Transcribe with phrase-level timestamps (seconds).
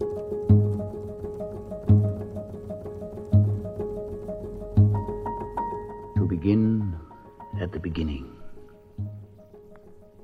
[0.00, 0.06] To
[6.28, 6.96] begin
[7.60, 8.32] at the beginning.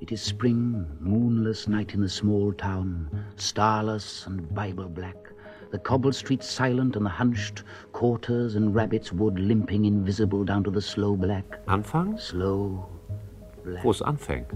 [0.01, 5.17] It is spring, moonless night in the small town, starless and Bible black.
[5.71, 7.63] The cobble streets silent and the hunched
[7.93, 11.65] quarters and rabbits wood limping invisible down to the slow black.
[11.67, 12.19] Anfang?
[12.19, 12.89] Slow
[13.63, 13.85] black.
[13.85, 14.51] Wo es anfängt.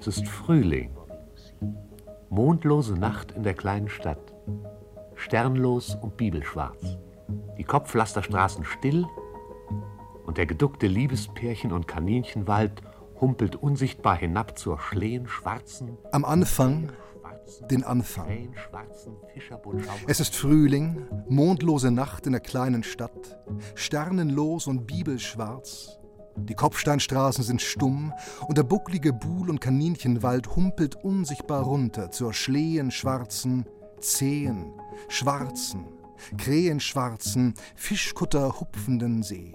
[0.00, 0.88] Es ist Frühling.
[2.32, 4.32] Mondlose Nacht in der kleinen Stadt.
[5.16, 6.96] Sternlos und bibelschwarz.
[7.58, 9.04] Die Kopfpflasterstraßen still
[10.24, 12.80] und der geduckte Liebespärchen- und Kaninchenwald
[13.20, 16.88] humpelt unsichtbar hinab zur schlehenschwarzen, Am Anfang
[17.20, 18.54] schwarzen, den Anfang.
[18.54, 19.12] schwarzen.
[20.06, 23.40] Es ist Frühling, mondlose Nacht in der kleinen Stadt,
[23.74, 25.98] sternenlos und bibelschwarz.
[26.36, 28.12] Die Kopfsteinstraßen sind stumm
[28.48, 33.66] und der bucklige Buhl- und Kaninchenwald humpelt unsichtbar runter zur schlehenschwarzen,
[34.00, 34.72] zähen,
[35.08, 35.86] schwarzen,
[36.38, 39.54] krähenschwarzen, Fischkutter hupfenden See.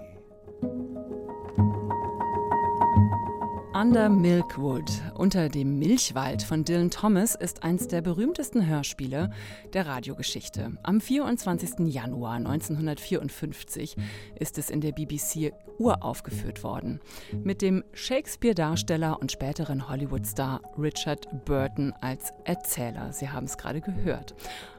[3.80, 9.30] Under Milkwood, unter dem Milchwald von Dylan Thomas, ist eines der berühmtesten Hörspiele
[9.72, 10.72] der Radiogeschichte.
[10.82, 11.86] Am 24.
[11.86, 13.94] Januar 1954
[14.34, 16.98] ist es in der BBC uraufgeführt worden.
[17.44, 23.12] Mit dem Shakespeare-Darsteller und späteren Hollywood-Star Richard Burton als Erzähler.
[23.12, 24.34] Sie haben es gerade gehört.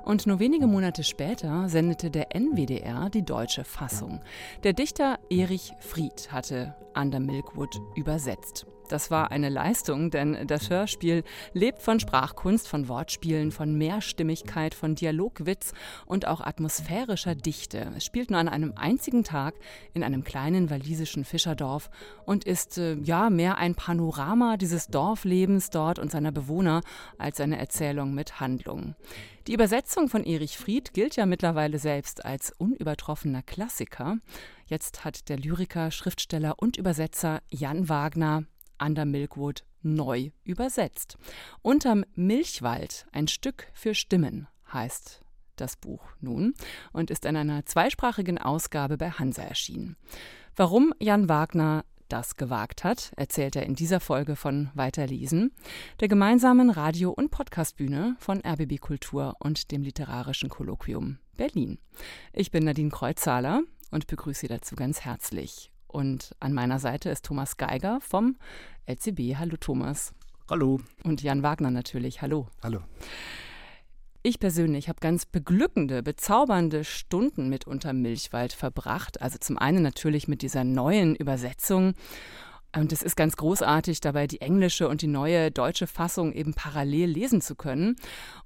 [0.10, 4.22] Und nur wenige Monate später sendete der NWDR die deutsche Fassung.
[4.64, 8.66] Der Dichter Erich Fried hatte Under Milkwood übersetzt.
[8.90, 14.96] Das war eine Leistung, denn das Hörspiel lebt von Sprachkunst, von Wortspielen, von Mehrstimmigkeit, von
[14.96, 15.74] Dialogwitz
[16.08, 17.92] und auch atmosphärischer Dichte.
[17.96, 19.54] Es spielt nur an einem einzigen Tag
[19.94, 21.92] in einem kleinen walisischen Fischerdorf
[22.26, 26.82] und ist äh, ja mehr ein Panorama dieses Dorflebens dort und seiner Bewohner
[27.20, 28.96] als eine Erzählung mit Handlung.
[29.50, 34.19] Die Übersetzung von Erich Fried gilt ja mittlerweile selbst als unübertroffener Klassiker.
[34.67, 38.43] Jetzt hat der Lyriker, Schriftsteller und Übersetzer Jan Wagner
[38.80, 41.17] Under Milkwood neu übersetzt.
[41.64, 45.21] Unterm Milchwald ein Stück für Stimmen heißt
[45.55, 46.54] das Buch nun
[46.93, 49.98] und ist in einer zweisprachigen Ausgabe bei Hansa erschienen.
[50.55, 55.52] Warum Jan Wagner das gewagt hat, erzählt er in dieser Folge von Weiterlesen,
[55.99, 61.77] der gemeinsamen Radio- und Podcastbühne von RBB Kultur und dem Literarischen Kolloquium Berlin.
[62.33, 63.61] Ich bin Nadine Kreuzzahler
[63.92, 65.71] und begrüße Sie dazu ganz herzlich.
[65.87, 68.37] Und an meiner Seite ist Thomas Geiger vom
[68.86, 69.37] LCB.
[69.37, 70.14] Hallo Thomas.
[70.49, 70.80] Hallo.
[71.03, 72.21] Und Jan Wagner natürlich.
[72.21, 72.47] Hallo.
[72.61, 72.81] Hallo.
[74.22, 79.22] Ich persönlich habe ganz beglückende, bezaubernde Stunden mit Unterm Milchwald verbracht.
[79.22, 81.94] Also zum einen natürlich mit dieser neuen Übersetzung.
[82.76, 87.10] Und es ist ganz großartig, dabei die englische und die neue deutsche Fassung eben parallel
[87.10, 87.96] lesen zu können.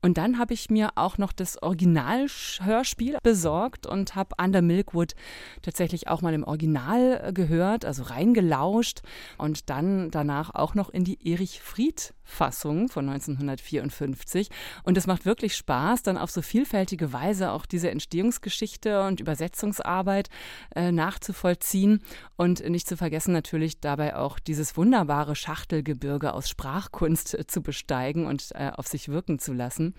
[0.02, 5.16] Und dann habe ich mir auch noch das Originalhörspiel besorgt und habe Under Milkwood
[5.62, 9.02] tatsächlich auch mal im Original gehört, also reingelauscht
[9.38, 14.50] und dann danach auch noch in die Erich Fried Fassung von 1954.
[14.84, 20.30] Und es macht wirklich Spaß, dann auf so vielfältige Weise auch diese Entstehungsgeschichte und Übersetzungsarbeit
[20.76, 22.02] äh, nachzuvollziehen
[22.36, 28.26] und nicht zu vergessen natürlich dabei auch dieses wunderbare Schachtelgebirge aus Sprachkunst äh, zu besteigen
[28.26, 29.94] und äh, auf sich wirken zu lassen.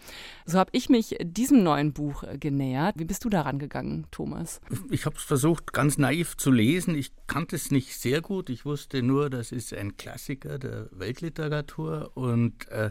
[0.47, 2.99] So habe ich mich diesem neuen Buch äh, genähert.
[2.99, 4.61] Wie bist du daran gegangen, Thomas?
[4.91, 6.95] Ich habe es versucht, ganz naiv zu lesen.
[6.95, 8.51] Ich kannte es nicht sehr gut.
[8.51, 12.91] Ich wusste nur, das ist ein Klassiker der Weltliteratur und äh,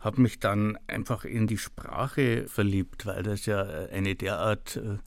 [0.00, 3.62] habe mich dann einfach in die Sprache verliebt, weil das ja
[3.92, 4.98] eine derart äh,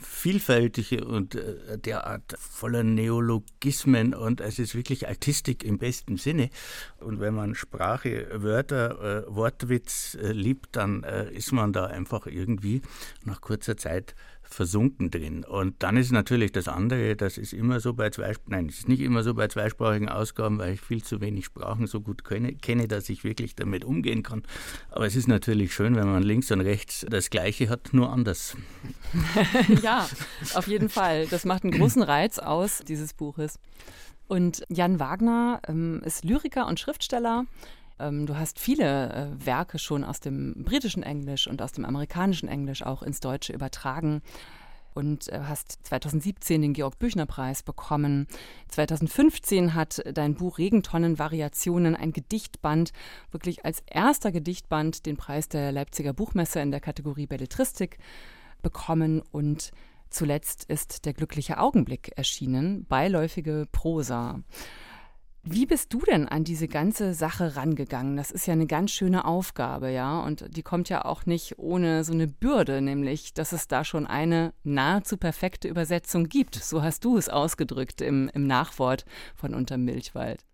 [0.00, 6.50] vielfältige und äh, derart voller Neologismen und es ist wirklich Artistik im besten Sinne.
[6.98, 12.26] Und wenn man Sprache, Wörter, äh, Wortwitz äh, liebt, dann äh, ist man da einfach
[12.26, 12.82] irgendwie
[13.24, 14.14] nach kurzer Zeit
[14.50, 15.44] versunken drin.
[15.44, 18.88] Und dann ist natürlich das andere, das ist immer so bei zwei, nein, es ist
[18.88, 22.54] nicht immer so bei zweisprachigen Ausgaben, weil ich viel zu wenig Sprachen so gut kenne,
[22.54, 24.42] kenne, dass ich wirklich damit umgehen kann.
[24.90, 28.56] Aber es ist natürlich schön, wenn man links und rechts das Gleiche hat, nur anders.
[29.82, 30.08] ja,
[30.54, 31.26] auf jeden Fall.
[31.28, 33.58] Das macht einen großen Reiz aus dieses Buches.
[34.26, 37.46] Und Jan Wagner ähm, ist Lyriker und Schriftsteller.
[38.00, 42.48] Ähm, du hast viele äh, Werke schon aus dem britischen Englisch und aus dem amerikanischen
[42.48, 44.22] Englisch auch ins Deutsche übertragen
[44.94, 48.26] und äh, hast 2017 den Georg Büchner Preis bekommen.
[48.68, 52.92] 2015 hat dein Buch Regentonnen Variationen ein Gedichtband
[53.30, 57.98] wirklich als erster Gedichtband den Preis der Leipziger Buchmesse in der Kategorie Belletristik
[58.62, 59.70] bekommen und
[60.10, 64.40] zuletzt ist der glückliche Augenblick erschienen, beiläufige Prosa.
[65.42, 68.16] Wie bist du denn an diese ganze Sache rangegangen?
[68.16, 72.04] Das ist ja eine ganz schöne Aufgabe, ja, und die kommt ja auch nicht ohne
[72.04, 76.56] so eine Bürde, nämlich, dass es da schon eine nahezu perfekte Übersetzung gibt.
[76.56, 80.44] So hast du es ausgedrückt im, im Nachwort von Unterm Milchwald.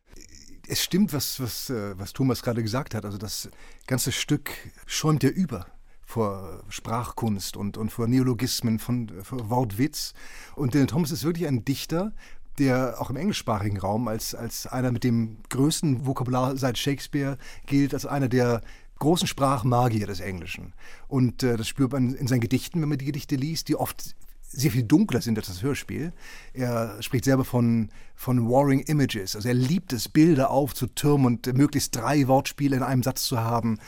[0.68, 3.04] Es stimmt, was, was, äh, was Thomas gerade gesagt hat.
[3.04, 3.50] Also das
[3.88, 4.50] ganze Stück
[4.86, 5.66] schäumt ja über
[6.06, 10.14] vor Sprachkunst und, und vor Neologismen, von, vor Wortwitz.
[10.54, 12.12] Und Dylan Thomas ist wirklich ein Dichter,
[12.58, 17.94] der auch im englischsprachigen Raum als, als einer mit dem größten Vokabular seit Shakespeare gilt,
[17.94, 18.62] als einer der
[18.98, 20.72] großen Sprachmagier des Englischen.
[21.08, 24.14] Und äh, das spürt man in seinen Gedichten, wenn man die Gedichte liest, die oft
[24.48, 26.12] sehr viel dunkler sind als das Hörspiel.
[26.54, 29.36] Er spricht selber von, von Warring Images.
[29.36, 33.78] Also er liebt es, Bilder aufzutürmen und möglichst drei Wortspiele in einem Satz zu haben.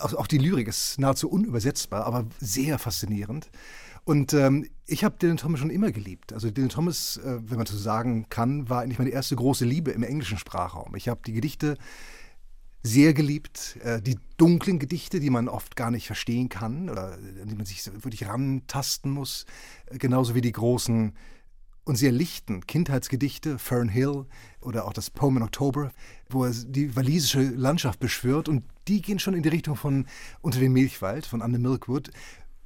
[0.00, 3.50] Auch, auch die Lyrik ist nahezu unübersetzbar, aber sehr faszinierend.
[4.04, 6.32] Und ähm, ich habe Dylan Thomas schon immer geliebt.
[6.32, 9.90] Also Dylan Thomas, äh, wenn man so sagen kann, war eigentlich meine erste große Liebe
[9.90, 10.94] im englischen Sprachraum.
[10.94, 11.76] Ich habe die Gedichte
[12.82, 17.48] sehr geliebt, äh, die dunklen Gedichte, die man oft gar nicht verstehen kann oder an
[17.48, 19.44] die man sich wirklich rantasten muss,
[19.86, 21.12] äh, genauso wie die großen
[21.84, 24.26] und sehr lichten Kindheitsgedichte, Fern Hill
[24.60, 25.92] oder auch das Poem in October,
[26.28, 30.06] wo er die walisische Landschaft beschwört und die gehen schon in die Richtung von
[30.40, 32.10] Unter dem Milchwald von Anne Milkwood.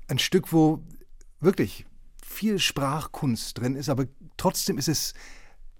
[0.09, 0.83] Ein Stück, wo
[1.41, 1.87] wirklich
[2.31, 4.07] viel Sprachkunst drin ist, aber
[4.37, 5.15] trotzdem ist es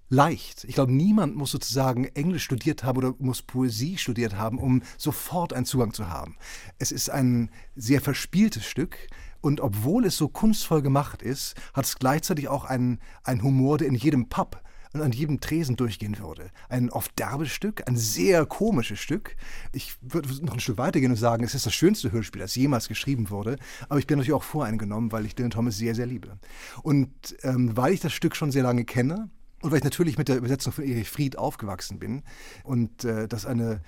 [0.09, 0.65] leicht.
[0.65, 5.53] Ich glaube, niemand muss sozusagen Englisch studiert haben oder muss Poesie studiert haben, um sofort
[5.53, 6.35] einen Zugang zu haben.
[6.77, 8.97] Es ist ein sehr verspieltes Stück.
[9.39, 13.87] Und obwohl es so kunstvoll gemacht ist, hat es gleichzeitig auch einen, einen Humor, der
[13.87, 14.61] in jedem Pub
[14.93, 16.51] und an jedem Tresen durchgehen würde.
[16.69, 19.35] Ein oft derbes Stück, ein sehr komisches Stück.
[19.73, 22.87] Ich würde noch ein Stück weitergehen und sagen, es ist das schönste Hörspiel, das jemals
[22.87, 23.57] geschrieben wurde.
[23.89, 26.37] Aber ich bin natürlich auch voreingenommen, weil ich Dylan Thomas sehr, sehr liebe.
[26.83, 27.11] Und
[27.43, 29.29] ähm, weil ich das Stück schon sehr lange kenne
[29.61, 32.23] und weil ich natürlich mit der Übersetzung von Erich Fried aufgewachsen bin
[32.63, 33.81] und äh, das eine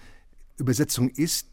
[0.57, 1.47] Übersetzung ist,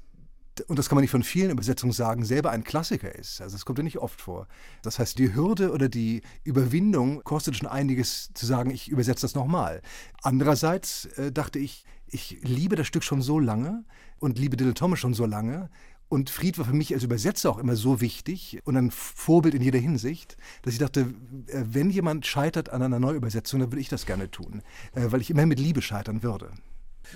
[0.67, 3.41] und das kann man nicht von vielen Übersetzungen sagen, selber ein Klassiker ist.
[3.41, 4.47] Also das kommt ja nicht oft vor.
[4.83, 9.35] Das heißt, die Hürde oder die Überwindung kostet schon einiges zu sagen, ich übersetze das
[9.35, 9.81] nochmal.
[10.23, 13.85] Andererseits äh, dachte ich, ich liebe das Stück schon so lange
[14.19, 15.71] und liebe Dylan Thomas schon so lange.
[16.09, 19.63] Und Fried war für mich als Übersetzer auch immer so wichtig und ein Vorbild in
[19.63, 21.15] jeder Hinsicht, dass ich dachte,
[21.47, 24.63] äh, wenn jemand scheitert an einer Neuübersetzung, dann würde ich das gerne tun,
[24.95, 26.51] äh, weil ich immer mit Liebe scheitern würde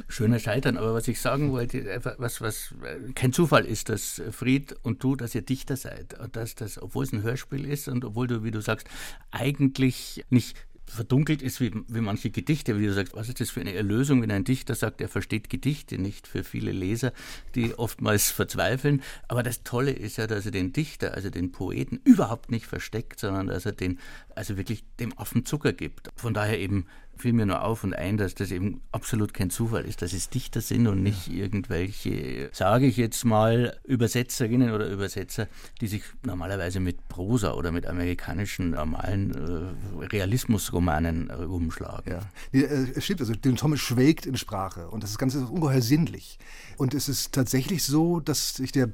[0.09, 0.77] schöner Scheitern.
[0.77, 2.75] Aber was ich sagen wollte, was, was
[3.15, 6.19] kein Zufall ist, dass Fried und du, dass ihr Dichter seid.
[6.19, 8.87] Und dass das, obwohl es ein Hörspiel ist und obwohl du, wie du sagst,
[9.31, 13.61] eigentlich nicht verdunkelt ist wie, wie manche Gedichte, wie du sagst, was ist das für
[13.61, 17.13] eine Erlösung, wenn ein Dichter sagt, er versteht Gedichte nicht für viele Leser,
[17.55, 19.03] die oftmals verzweifeln.
[19.29, 23.21] Aber das Tolle ist ja, dass er den Dichter, also den Poeten, überhaupt nicht versteckt,
[23.21, 23.99] sondern dass er den,
[24.35, 26.11] also wirklich dem Affen Zucker gibt.
[26.17, 29.85] Von daher eben fiel mir nur auf und ein, dass das eben absolut kein Zufall
[29.85, 35.49] ist, dass es Dichter sind und nicht irgendwelche, sage ich jetzt mal, Übersetzerinnen oder Übersetzer,
[35.81, 42.13] die sich normalerweise mit Prosa oder mit amerikanischen normalen äh, Realismusromanen äh, rumschlagen.
[42.13, 42.21] Ja,
[42.53, 45.83] nee, äh, es stimmt, also Dylan Thomas schwelgt in Sprache und das Ganze ist ungeheuer
[45.83, 46.39] sinnlich.
[46.77, 48.91] Und es ist tatsächlich so, dass sich der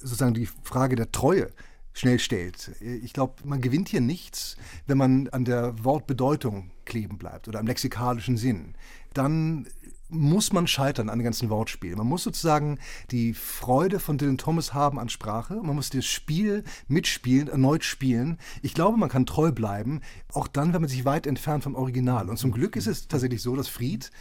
[0.00, 1.48] sozusagen die Frage der Treue
[1.96, 2.72] schnell stellt.
[2.80, 4.56] Ich glaube, man gewinnt hier nichts,
[4.86, 8.74] wenn man an der Wortbedeutung kleben bleibt oder am lexikalischen Sinn.
[9.14, 9.66] Dann
[10.08, 11.98] muss man scheitern an den ganzen Wortspielen.
[11.98, 12.78] Man muss sozusagen
[13.10, 15.54] die Freude von Dylan Thomas haben an Sprache.
[15.54, 18.38] Man muss das Spiel mitspielen, erneut spielen.
[18.62, 22.28] Ich glaube, man kann treu bleiben, auch dann, wenn man sich weit entfernt vom Original.
[22.28, 24.12] Und zum Glück ist es tatsächlich so, dass Fried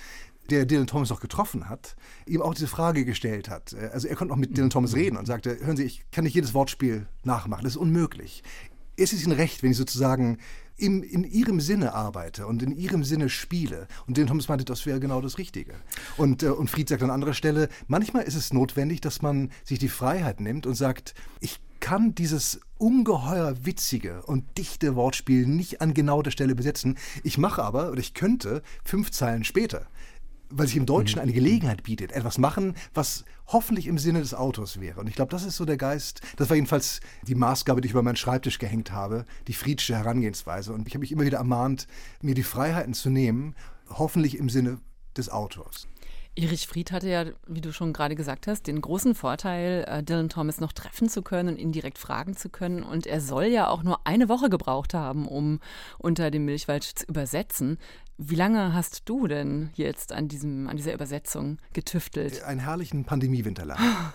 [0.50, 3.74] der Dylan Thomas auch getroffen hat, ihm auch diese Frage gestellt hat.
[3.74, 5.00] Äh, also er konnte auch mit Dylan Thomas mhm.
[5.00, 8.44] reden und sagte, hören Sie, ich kann nicht jedes Wortspiel nachmachen, das ist unmöglich.
[8.98, 10.38] Ist es Ihnen recht, wenn ich sozusagen
[10.78, 13.88] im, in Ihrem Sinne arbeite und in Ihrem Sinne spiele?
[14.08, 15.74] Und Dylan Thomas meinte, das wäre genau das Richtige.
[16.18, 19.80] Und, äh, und Fried sagt an anderer Stelle, manchmal ist es notwendig, dass man sich
[19.80, 25.94] die Freiheit nimmt und sagt, ich kann dieses ungeheuer witzige und dichte Wortspiel nicht an
[25.94, 26.98] genau der Stelle besetzen.
[27.24, 29.88] Ich mache aber, oder ich könnte, fünf Zeilen später
[30.50, 31.24] weil sich im Deutschen mhm.
[31.24, 35.00] eine Gelegenheit bietet, etwas machen, was hoffentlich im Sinne des Autors wäre.
[35.00, 37.92] Und ich glaube, das ist so der Geist, das war jedenfalls die Maßgabe, die ich
[37.92, 40.74] über meinen Schreibtisch gehängt habe, die Friedsche Herangehensweise.
[40.74, 41.88] Und ich habe mich immer wieder ermahnt,
[42.22, 43.56] mir die Freiheiten zu nehmen,
[43.90, 44.80] hoffentlich im Sinne
[45.16, 45.88] des Autors.
[46.38, 50.28] Erich Fried hatte ja, wie du schon gerade gesagt hast, den großen Vorteil, äh, Dylan
[50.28, 52.84] Thomas noch treffen zu können und ihn direkt fragen zu können.
[52.84, 55.62] Und er soll ja auch nur eine Woche gebraucht haben, um
[55.98, 57.78] unter dem Milchwald zu übersetzen.
[58.18, 62.44] Wie lange hast du denn jetzt an, diesem, an dieser Übersetzung getüftelt?
[62.44, 63.80] Einen herrlichen Pandemiewinter lang.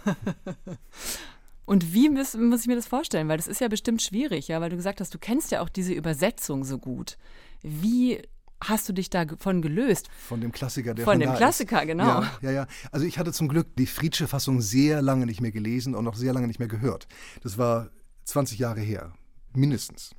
[1.65, 3.29] Und wie muss, muss ich mir das vorstellen?
[3.29, 5.69] Weil das ist ja bestimmt schwierig, ja, weil du gesagt hast, du kennst ja auch
[5.69, 7.17] diese Übersetzung so gut.
[7.63, 8.21] Wie
[8.63, 10.09] hast du dich davon gelöst?
[10.29, 11.87] Von dem Klassiker, der Von von dem Klassiker, ist.
[11.89, 12.07] genau.
[12.23, 12.67] Ja, ja, ja.
[12.93, 16.15] Also ich hatte zum Glück die Friedsche Fassung sehr lange nicht mehr gelesen und noch
[16.15, 17.09] sehr lange nicht mehr gehört.
[17.43, 17.91] Das war
[18.25, 19.13] 20 Jahre her,
[19.55, 20.15] mindestens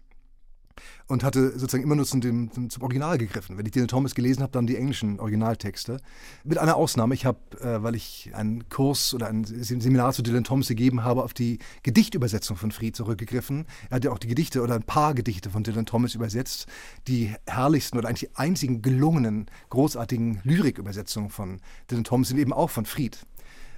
[1.08, 3.58] und hatte sozusagen immer nur zum, zum, zum Original gegriffen.
[3.58, 5.98] Wenn ich Dylan Thomas gelesen habe, dann die englischen Originaltexte.
[6.44, 10.44] Mit einer Ausnahme, ich habe, äh, weil ich einen Kurs oder ein Seminar zu Dylan
[10.44, 13.66] Thomas gegeben habe, auf die Gedichtübersetzung von Fried zurückgegriffen.
[13.90, 16.68] Er hat ja auch die Gedichte oder ein paar Gedichte von Dylan Thomas übersetzt.
[17.08, 21.60] Die herrlichsten oder eigentlich die einzigen gelungenen, großartigen Lyrikübersetzungen von
[21.90, 23.26] Dylan Thomas sind eben auch von Fried.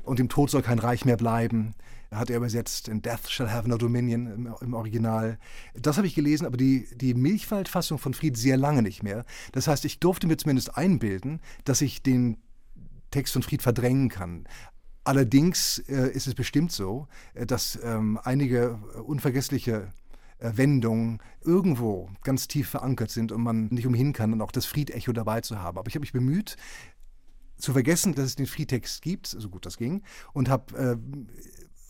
[0.04, 1.74] Und dem Tod soll kein Reich mehr bleiben
[2.16, 5.38] hat er übersetzt, in Death Shall Have No Dominion im, im Original.
[5.74, 9.26] Das habe ich gelesen, aber die, die Milchwaldfassung von Fried sehr lange nicht mehr.
[9.52, 12.38] Das heißt, ich durfte mir zumindest einbilden, dass ich den
[13.12, 14.46] Text von Fried verdrängen kann.
[15.04, 19.92] Allerdings äh, ist es bestimmt so, äh, dass ähm, einige unvergessliche
[20.40, 24.66] äh, Wendungen irgendwo ganz tief verankert sind und man nicht umhin kann, und auch das
[24.66, 25.78] Fried-Echo dabei zu haben.
[25.78, 26.56] Aber ich habe mich bemüht,
[27.58, 30.04] zu vergessen, dass es den Friedtext gibt, so gut das ging,
[30.34, 30.98] und habe äh,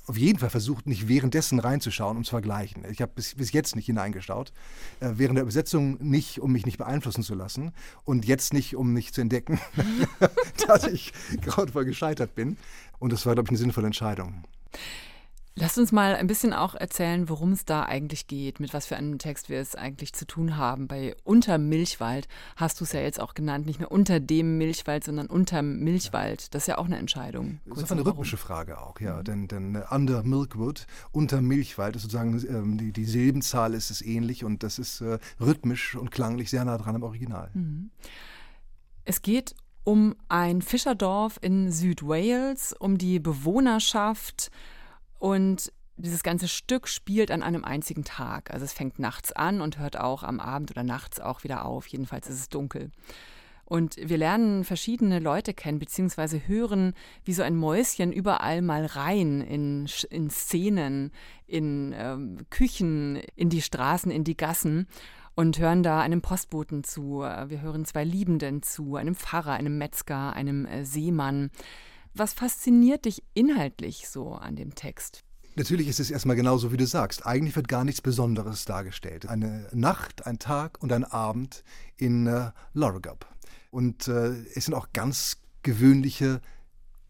[0.06, 2.84] auf jeden Fall versucht, nicht währenddessen reinzuschauen, um zu vergleichen.
[2.92, 4.52] Ich habe bis, bis jetzt nicht hineingeschaut.
[5.00, 7.72] Äh, während der Übersetzung nicht, um mich nicht beeinflussen zu lassen.
[8.04, 9.60] Und jetzt nicht, um nicht zu entdecken,
[10.68, 12.58] dass ich grauenvoll gescheitert bin.
[13.00, 14.44] Und das war, glaube ich, eine sinnvolle Entscheidung.
[15.56, 18.98] Lass uns mal ein bisschen auch erzählen, worum es da eigentlich geht, mit was für
[18.98, 20.88] einem Text wir es eigentlich zu tun haben.
[20.88, 25.04] Bei Unter Milchwald hast du es ja jetzt auch genannt, nicht mehr unter dem Milchwald,
[25.04, 26.56] sondern unter Milchwald.
[26.56, 27.60] Das ist ja auch eine Entscheidung.
[27.66, 29.18] Das ist eine rhythmische Frage auch, ja.
[29.18, 29.24] Mhm.
[29.26, 34.02] Denn, denn uh, Under Milkwood, unter Milchwald, ist sozusagen ähm, die, die Silbenzahl ist es
[34.02, 37.52] ähnlich und das ist äh, rhythmisch und klanglich sehr nah dran am Original.
[37.54, 37.92] Mhm.
[39.06, 44.50] Es geht um ein Fischerdorf in Südwales, um die Bewohnerschaft
[45.24, 48.52] und dieses ganze Stück spielt an einem einzigen Tag.
[48.52, 51.88] Also es fängt nachts an und hört auch am Abend oder nachts auch wieder auf.
[51.88, 52.92] Jedenfalls ist es dunkel.
[53.64, 59.40] Und wir lernen verschiedene Leute kennen, beziehungsweise hören, wie so ein Mäuschen überall mal rein
[59.40, 61.14] in, in Szenen,
[61.48, 64.88] in ähm, Küchen, in die Straßen, in die Gassen
[65.36, 67.22] und hören da einem Postboten zu.
[67.22, 71.50] Wir hören zwei Liebenden zu, einem Pfarrer, einem Metzger, einem äh, Seemann.
[72.16, 75.24] Was fasziniert dich inhaltlich so an dem Text?
[75.56, 77.26] Natürlich ist es erstmal genauso, wie du sagst.
[77.26, 79.28] Eigentlich wird gar nichts Besonderes dargestellt.
[79.28, 81.64] Eine Nacht, ein Tag und ein Abend
[81.98, 83.28] in äh, Lorgup.
[83.72, 86.42] Und äh, es sind auch ganz gewöhnliche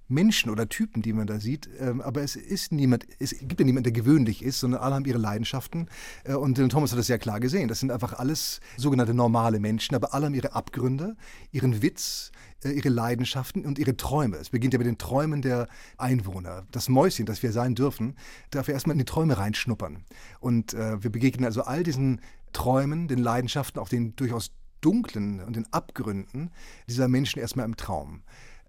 [0.08, 1.70] Menschen oder Typen, die man da sieht.
[1.80, 5.06] Ähm, aber es ist niemand, es gibt ja niemand, der gewöhnlich ist, sondern alle haben
[5.06, 5.90] ihre Leidenschaften.
[6.24, 7.68] Äh, und Thomas hat das sehr klar gesehen.
[7.68, 11.16] Das sind einfach alles sogenannte normale Menschen, aber alle haben ihre Abgründe,
[11.52, 14.38] ihren Witz, äh, ihre Leidenschaften und ihre Träume.
[14.38, 15.68] Es beginnt ja mit den Träumen der
[15.98, 16.66] Einwohner.
[16.72, 18.16] Das Mäuschen, das wir sein dürfen,
[18.52, 20.06] darf erstmal in die Träume reinschnuppern.
[20.40, 22.22] Und äh, wir begegnen also all diesen
[22.54, 24.52] Träumen, den Leidenschaften, auch den durchaus
[24.82, 26.52] dunklen und den Abgründen
[26.88, 28.24] dieser Menschen erstmal im Traum.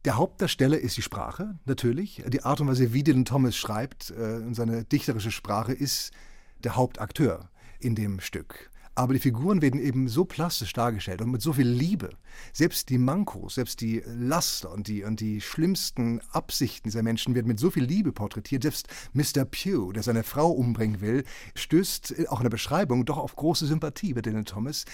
[0.04, 2.22] Der Hauptdarsteller ist die Sprache, natürlich.
[2.28, 6.12] Die Art und Weise, wie Dylan Thomas schreibt, äh, seine dichterische Sprache, ist
[6.62, 7.48] der Hauptakteur
[7.80, 8.70] in dem Stück.
[8.94, 12.10] Aber die Figuren werden eben so plastisch dargestellt und mit so viel Liebe.
[12.52, 17.48] Selbst die Mankos, selbst die Laster und die, und die schlimmsten Absichten dieser Menschen werden
[17.48, 18.62] mit so viel Liebe porträtiert.
[18.62, 19.44] Selbst Mr.
[19.44, 21.24] Pugh, der seine Frau umbringen will,
[21.54, 24.84] stößt auch in der Beschreibung doch auf große Sympathie bei Dylan Thomas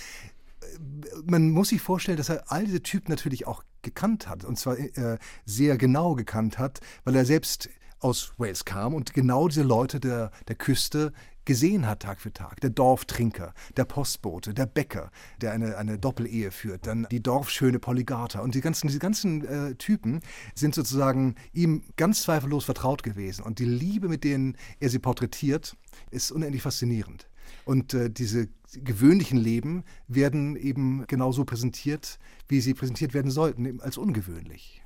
[1.25, 4.45] man muss sich vorstellen, dass er all diese Typen natürlich auch gekannt hat.
[4.45, 9.49] Und zwar äh, sehr genau gekannt hat, weil er selbst aus Wales kam und genau
[9.49, 11.13] diese Leute der, der Küste
[11.51, 12.61] gesehen hat Tag für Tag.
[12.61, 18.39] Der Dorftrinker, der Postbote, der Bäcker, der eine, eine Doppelehe führt, dann die Dorfschöne Polygata.
[18.39, 20.21] Und die ganzen, diese ganzen äh, Typen
[20.55, 23.43] sind sozusagen ihm ganz zweifellos vertraut gewesen.
[23.43, 25.77] Und die Liebe, mit denen er sie porträtiert,
[26.13, 27.29] ist unendlich faszinierend.
[27.65, 33.99] Und äh, diese gewöhnlichen Leben werden eben genauso präsentiert, wie sie präsentiert werden sollten, als
[33.99, 34.85] ungewöhnlich.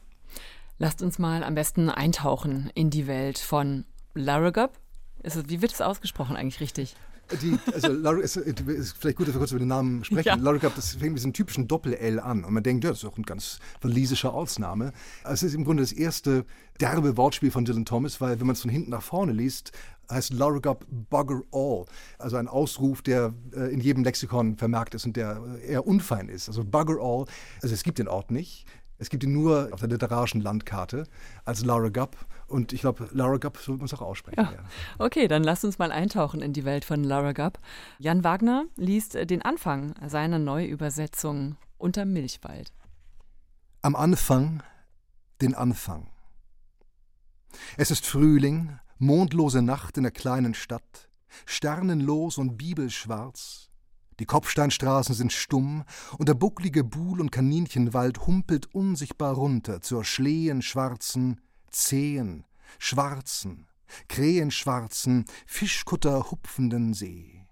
[0.79, 3.85] Lasst uns mal am besten eintauchen in die Welt von
[5.25, 5.51] Larrigup.
[5.51, 6.97] Wie wird es ausgesprochen eigentlich richtig?
[7.41, 10.29] Die, also Larry, es ist vielleicht gut, dass wir kurz über den Namen sprechen.
[10.29, 10.35] Ja.
[10.35, 12.45] Larry Cup, das fängt mit diesem typischen Doppel-L an.
[12.45, 14.93] Und man denkt, ja, das ist auch ein ganz walisischer Ortsname.
[15.25, 16.45] Es ist im Grunde das erste
[16.81, 19.73] derbe Wortspiel von Dylan Thomas, weil wenn man es von hinten nach vorne liest,
[20.11, 21.87] heißt Larrigup Bugger All.
[22.19, 26.49] Also ein Ausruf, der äh, in jedem Lexikon vermerkt ist und der eher unfein ist.
[26.49, 27.25] Also Bugger All,
[27.63, 28.67] also es gibt den Ort nicht.
[28.99, 31.07] Es gibt ihn nur auf der literarischen Landkarte
[31.45, 32.17] als Lara Gupp.
[32.47, 34.41] Und ich glaube, Lara Gupp soll man es auch aussprechen.
[34.41, 34.53] Ja.
[34.53, 34.65] Ja.
[34.99, 37.59] Okay, dann lasst uns mal eintauchen in die Welt von Lara Gupp.
[37.99, 42.73] Jan Wagner liest den Anfang seiner Neuübersetzung Unter Milchwald.
[43.83, 44.63] Am Anfang
[45.41, 46.09] den Anfang.
[47.77, 51.09] Es ist Frühling, mondlose Nacht in der kleinen Stadt,
[51.47, 53.71] sternenlos und bibelschwarz.
[54.21, 55.85] Die Kopfsteinstraßen sind stumm,
[56.19, 61.41] und der bucklige Buhl- und Kaninchenwald humpelt unsichtbar runter zur schlehen schwarzen,
[61.71, 62.45] zähen,
[62.79, 63.67] schwarzen,
[64.09, 67.47] krähenschwarzen, Fischkutter hupfenden See.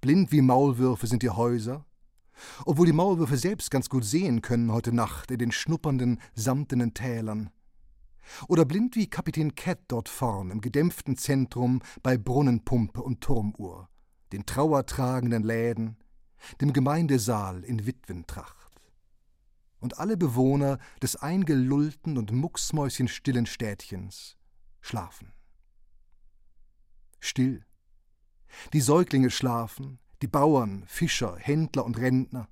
[0.00, 1.84] Blind wie Maulwürfe sind die Häuser,
[2.64, 7.50] obwohl die Maulwürfe selbst ganz gut sehen können heute Nacht in den schnuppernden, samtenen Tälern.
[8.48, 13.88] Oder blind wie Kapitän Cat dort vorn im gedämpften Zentrum bei Brunnenpumpe und Turmuhr
[14.32, 15.96] den trauertragenden Läden,
[16.60, 18.72] dem Gemeindesaal in Witwentracht.
[19.80, 24.36] Und alle Bewohner des eingelullten und mucksmäuschenstillen Städtchens
[24.80, 25.32] schlafen.
[27.20, 27.64] Still.
[28.72, 32.48] Die Säuglinge schlafen, die Bauern, Fischer, Händler und Rentner,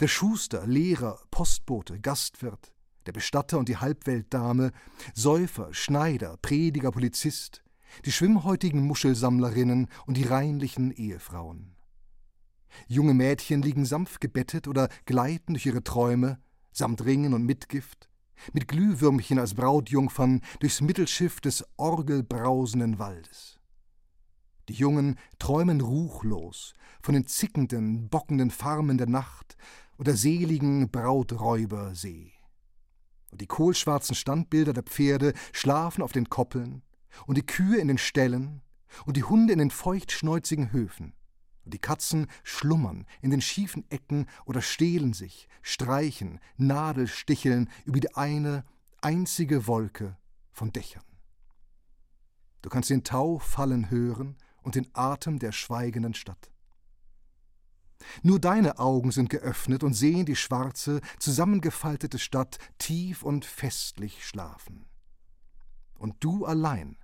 [0.00, 2.72] der Schuster, Lehrer, Postbote, Gastwirt,
[3.04, 4.72] der Bestatter und die Halbweltdame,
[5.14, 7.62] Säufer, Schneider, Prediger, Polizist,
[8.04, 11.76] die schwimmhäutigen Muschelsammlerinnen und die reinlichen Ehefrauen.
[12.88, 16.38] Junge Mädchen liegen sanft gebettet oder gleiten durch ihre Träume,
[16.72, 18.08] samt Ringen und Mitgift,
[18.52, 23.58] mit Glühwürmchen als Brautjungfern durchs Mittelschiff des orgelbrausenden Waldes.
[24.68, 29.56] Die Jungen träumen ruchlos von den zickenden, bockenden Farmen der Nacht
[29.96, 32.32] und der seligen Brauträubersee.
[33.30, 36.82] Und die kohlschwarzen Standbilder der Pferde schlafen auf den Koppeln,
[37.26, 38.62] und die Kühe in den Ställen
[39.04, 41.14] und die Hunde in den feuchtschnäuzigen Höfen.
[41.64, 48.14] Und die Katzen schlummern in den schiefen Ecken oder stehlen sich, streichen, Nadelsticheln über die
[48.14, 48.64] eine
[49.00, 50.16] einzige Wolke
[50.52, 51.02] von Dächern.
[52.62, 56.50] Du kannst den Tau fallen hören und den Atem der schweigenden Stadt.
[58.22, 64.86] Nur deine Augen sind geöffnet und sehen die schwarze, zusammengefaltete Stadt tief und festlich schlafen.
[65.98, 66.96] Und du allein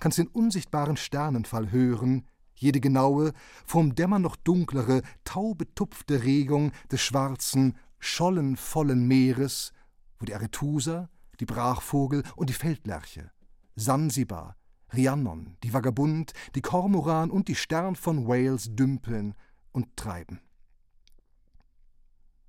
[0.00, 3.32] kannst den unsichtbaren Sternenfall hören, jede genaue,
[3.64, 9.72] vom Dämmern noch dunklere, taubetupfte Regung des schwarzen, schollenvollen Meeres,
[10.18, 11.08] wo die Arethusa,
[11.40, 13.30] die Brachvogel und die Feldlerche,
[13.74, 14.56] Sansibar,
[14.92, 19.34] Rhiannon, die Vagabund, die Kormoran und die Stern von Wales dümpeln
[19.72, 20.40] und treiben.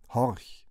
[0.09, 0.67] Horch,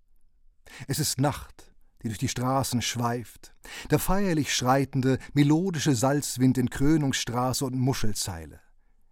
[0.86, 1.71] es ist Nacht,
[2.02, 3.54] die durch die Straßen schweift,
[3.90, 8.60] der feierlich schreitende, melodische Salzwind in Krönungsstraße und Muschelzeile.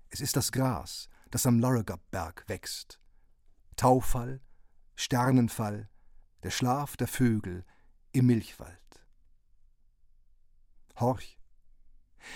[0.08, 3.00] Es ist das Gras, das am Lorregap-Berg wächst.
[3.76, 4.40] Taufall,
[4.96, 5.88] Sternenfall,
[6.42, 7.64] der Schlaf der Vögel
[8.12, 8.76] im Milchwald.
[10.98, 11.39] Horch,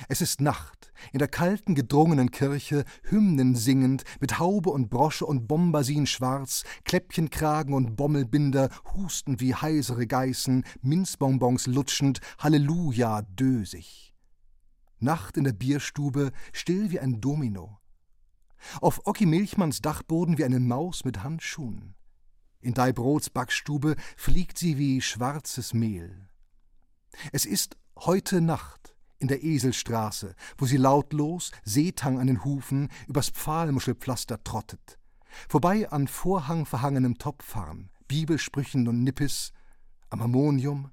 [0.09, 5.47] es ist Nacht, in der kalten, gedrungenen Kirche, Hymnen singend, mit Haube und Brosche und
[5.47, 14.15] Bombasin schwarz, Kläppchenkragen und Bommelbinder, husten wie heisere Geißen, Minzbonbons lutschend, Halleluja dösig.
[14.99, 17.79] Nacht in der Bierstube, still wie ein Domino.
[18.81, 21.95] Auf Ocki Milchmanns Dachboden wie eine Maus mit Handschuhen.
[22.61, 26.29] In Dei Brots Backstube fliegt sie wie schwarzes Mehl.
[27.31, 28.94] Es ist heute Nacht,
[29.25, 34.99] in der Eselstraße, wo sie lautlos, Seetang an den Hufen, übers Pfahlmuschelpflaster trottet.
[35.49, 39.53] Vorbei an vorhangverhangenem Topfarn, Bibelsprüchen und Nippes,
[40.11, 40.91] am Ammonium,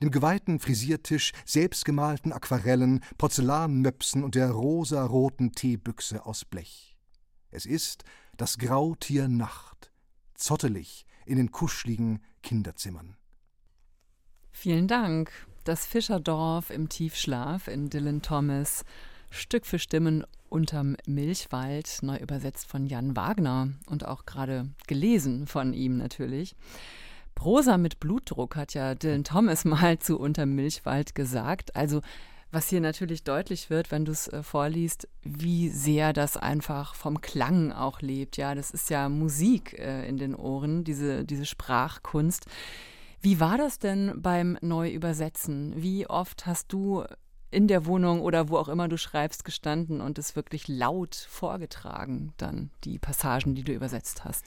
[0.00, 6.96] dem geweihten Frisiertisch, selbstgemalten Aquarellen, Porzellanmöpsen und der rosaroten Teebüchse aus Blech.
[7.50, 8.04] Es ist
[8.38, 9.92] das Grautier Nacht,
[10.34, 13.18] zottelig in den kuschligen Kinderzimmern.
[14.50, 15.30] Vielen Dank
[15.66, 18.84] das Fischerdorf im Tiefschlaf in Dylan Thomas,
[19.30, 25.72] Stück für Stimmen unterm Milchwald, neu übersetzt von Jan Wagner und auch gerade gelesen von
[25.74, 26.54] ihm natürlich.
[27.34, 31.74] Prosa mit Blutdruck hat ja Dylan Thomas mal zu Unterm Milchwald gesagt.
[31.74, 32.00] Also
[32.52, 37.20] was hier natürlich deutlich wird, wenn du es äh, vorliest, wie sehr das einfach vom
[37.20, 38.36] Klang auch lebt.
[38.36, 42.46] Ja, das ist ja Musik äh, in den Ohren, diese, diese Sprachkunst.
[43.20, 45.74] Wie war das denn beim Neuübersetzen?
[45.76, 47.04] Wie oft hast du
[47.50, 52.32] in der Wohnung oder wo auch immer du schreibst gestanden und es wirklich laut vorgetragen,
[52.36, 54.44] dann die Passagen, die du übersetzt hast?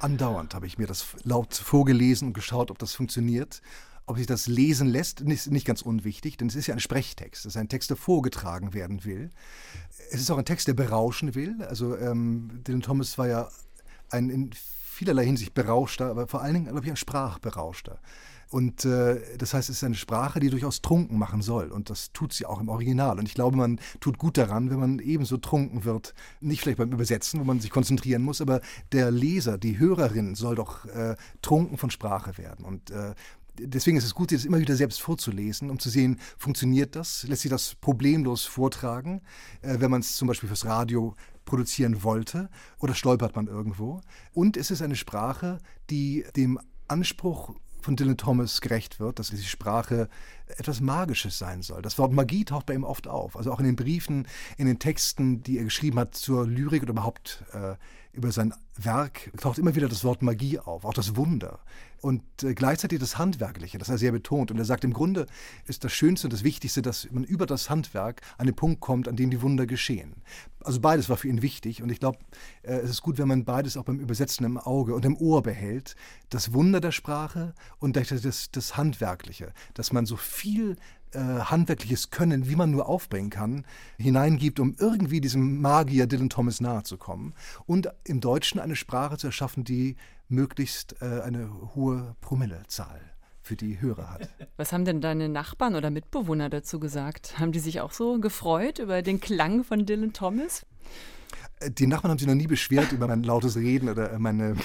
[0.00, 3.60] Andauernd habe ich mir das laut vorgelesen und geschaut, ob das funktioniert.
[4.08, 7.44] Ob sich das lesen lässt, ist nicht ganz unwichtig, denn es ist ja ein Sprechtext.
[7.44, 9.30] Es ist ein Text, der vorgetragen werden will.
[10.10, 11.60] Es ist auch ein Text, der berauschen will.
[11.64, 13.48] Also ähm, Dylan Thomas war ja
[14.10, 14.50] ein in
[14.96, 18.00] vielerlei Hinsicht berauschter, aber vor allen Dingen, glaube ich, ein Sprachberauschter.
[18.48, 21.72] Und äh, das heißt, es ist eine Sprache, die durchaus trunken machen soll.
[21.72, 23.18] Und das tut sie auch im Original.
[23.18, 26.14] Und ich glaube, man tut gut daran, wenn man ebenso trunken wird.
[26.40, 28.60] Nicht vielleicht beim Übersetzen, wo man sich konzentrieren muss, aber
[28.92, 32.64] der Leser, die Hörerin soll doch äh, trunken von Sprache werden.
[32.64, 33.14] Und äh,
[33.58, 37.42] deswegen ist es gut, das immer wieder selbst vorzulesen, um zu sehen, funktioniert das, lässt
[37.42, 39.22] sich das problemlos vortragen,
[39.62, 41.14] äh, wenn man es zum Beispiel fürs Radio
[41.46, 44.02] produzieren wollte oder stolpert man irgendwo.
[44.34, 49.42] Und es ist eine Sprache, die dem Anspruch von Dylan Thomas gerecht wird, dass die
[49.42, 50.10] Sprache
[50.46, 51.82] etwas Magisches sein soll.
[51.82, 53.36] Das Wort Magie taucht bei ihm oft auf.
[53.36, 56.92] Also auch in den Briefen, in den Texten, die er geschrieben hat zur Lyrik oder
[56.92, 57.74] überhaupt äh,
[58.12, 61.60] über sein Werk taucht immer wieder das Wort Magie auf, auch das Wunder
[62.00, 64.50] und äh, gleichzeitig das Handwerkliche, das er sehr betont.
[64.50, 65.26] Und er sagt, im Grunde
[65.66, 69.08] ist das Schönste und das Wichtigste, dass man über das Handwerk an den Punkt kommt,
[69.08, 70.14] an dem die Wunder geschehen.
[70.62, 72.18] Also beides war für ihn wichtig und ich glaube,
[72.62, 75.42] äh, es ist gut, wenn man beides auch beim Übersetzen im Auge und im Ohr
[75.42, 75.96] behält.
[76.28, 82.10] Das Wunder der Sprache und das, das, das Handwerkliche, dass man so viel äh, handwerkliches
[82.10, 83.64] Können, wie man nur aufbringen kann,
[83.98, 87.34] hineingibt, um irgendwie diesem Magier Dylan Thomas nahe zu kommen.
[87.64, 89.96] Und im Deutschen eine Sprache zu erschaffen, die
[90.28, 93.00] möglichst äh, eine hohe Promillezahl
[93.40, 94.28] für die Hörer hat.
[94.56, 97.38] Was haben denn deine Nachbarn oder Mitbewohner dazu gesagt?
[97.38, 100.66] Haben die sich auch so gefreut über den Klang von Dylan Thomas?
[101.60, 104.56] Äh, die Nachbarn haben sich noch nie beschwert über mein lautes Reden oder meine,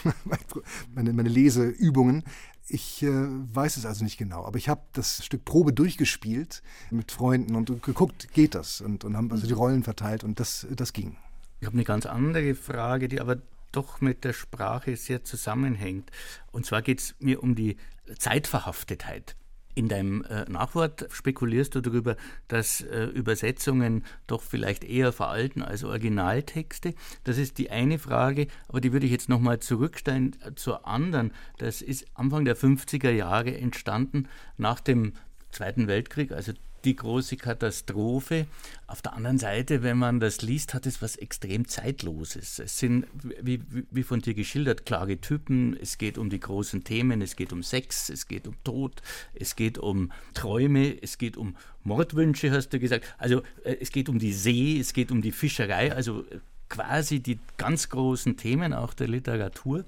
[0.93, 2.23] meine, meine Leseübungen.
[2.67, 7.11] Ich äh, weiß es also nicht genau, aber ich habe das Stück Probe durchgespielt mit
[7.11, 8.81] Freunden und geguckt, geht das?
[8.81, 11.17] Und, und haben also die Rollen verteilt und das, das ging.
[11.59, 13.37] Ich habe eine ganz andere Frage, die aber
[13.71, 16.11] doch mit der Sprache sehr zusammenhängt.
[16.51, 17.77] Und zwar geht es mir um die
[18.17, 19.35] Zeitverhaftetheit.
[19.73, 22.15] In deinem äh, Nachwort spekulierst du darüber,
[22.47, 26.93] dass äh, Übersetzungen doch vielleicht eher veralten als Originaltexte.
[27.23, 31.31] Das ist die eine Frage, aber die würde ich jetzt nochmal zurückstellen äh, zur anderen.
[31.57, 35.13] Das ist Anfang der 50er Jahre entstanden, nach dem
[35.51, 36.53] Zweiten Weltkrieg, also
[36.85, 38.47] die große Katastrophe.
[38.87, 42.59] Auf der anderen Seite, wenn man das liest, hat es was extrem Zeitloses.
[42.59, 43.07] Es sind,
[43.41, 45.77] wie, wie von dir geschildert, klare Typen.
[45.77, 47.21] Es geht um die großen Themen.
[47.21, 49.01] Es geht um Sex, es geht um Tod,
[49.33, 53.15] es geht um Träume, es geht um Mordwünsche, hast du gesagt.
[53.17, 55.93] Also äh, es geht um die See, es geht um die Fischerei.
[55.93, 56.39] Also äh,
[56.69, 59.85] quasi die ganz großen Themen auch der Literatur.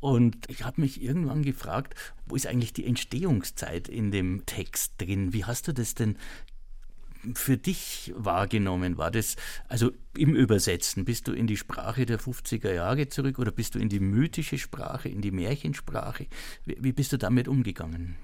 [0.00, 1.94] Und ich habe mich irgendwann gefragt,
[2.26, 5.32] wo ist eigentlich die Entstehungszeit in dem Text drin?
[5.32, 6.16] Wie hast du das denn
[7.34, 8.96] für dich wahrgenommen?
[8.96, 9.36] War das,
[9.68, 13.78] also im Übersetzen, bist du in die Sprache der 50er Jahre zurück oder bist du
[13.78, 16.26] in die mythische Sprache, in die Märchensprache?
[16.64, 18.16] Wie, bist du damit umgegangen?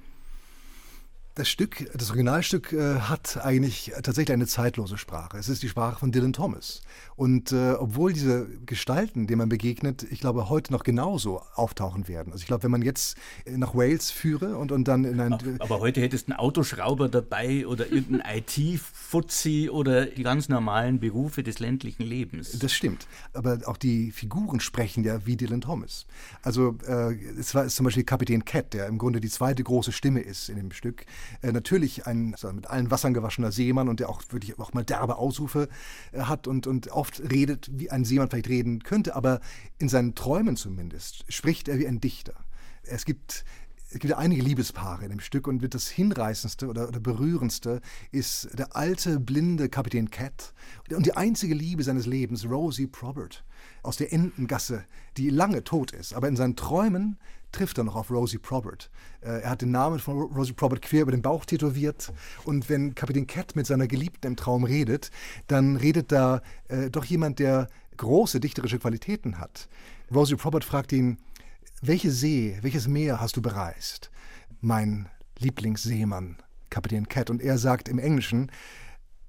[1.37, 5.37] Das Stück, das Originalstück äh, hat eigentlich tatsächlich eine zeitlose Sprache.
[5.37, 6.81] Es ist die Sprache von Dylan Thomas.
[7.15, 12.33] Und äh, obwohl diese Gestalten, denen man begegnet, ich glaube, heute noch genauso auftauchen werden.
[12.33, 15.35] Also ich glaube, wenn man jetzt nach Wales führe und, und dann in ein...
[15.59, 21.43] Aber heute hättest du einen Autoschrauber dabei oder irgendeinen IT-Fuzzi oder die ganz normalen Berufe
[21.43, 22.59] des ländlichen Lebens.
[22.59, 23.07] Das stimmt.
[23.35, 26.07] Aber auch die Figuren sprechen ja wie Dylan Thomas.
[26.41, 30.21] Also äh, es war zum Beispiel Kapitän Cat, der im Grunde die zweite große Stimme
[30.21, 31.05] ist in dem Stück
[31.43, 34.85] äh, natürlich ein also mit allen Wassern gewaschener Seemann und der auch wirklich auch mal
[34.85, 35.69] derbe Ausrufe
[36.13, 39.41] äh, hat und, und oft redet, wie ein Seemann vielleicht reden könnte, aber
[39.79, 42.35] in seinen Träumen zumindest spricht er wie ein Dichter.
[42.83, 43.45] Es gibt
[43.91, 48.75] es gibt einige Liebespaare in dem Stück und das hinreißendste oder, oder, berührendste ist der
[48.75, 50.53] alte, blinde Kapitän Cat
[50.91, 53.45] und die einzige Liebe seines Lebens, Rosie Probert,
[53.83, 54.85] aus der Entengasse,
[55.17, 57.17] die lange tot ist, aber in seinen Träumen
[57.57, 58.91] trifft er noch auf Rosie Probert.
[59.23, 62.13] Äh, er hat den Namen von Rosie Probert quer über den Bauch tätowiert.
[62.45, 65.11] Und wenn Kapitän Cat mit seiner Geliebten im Traum redet,
[65.47, 69.69] dann redet da äh, doch jemand, der große dichterische Qualitäten hat.
[70.15, 71.19] Rosie Probert fragt ihn,
[71.81, 74.11] welche See, welches Meer hast du bereist?
[74.61, 76.37] Mein Lieblingsseemann,
[76.69, 77.31] Kapitän Cat.
[77.31, 78.51] Und er sagt im Englischen,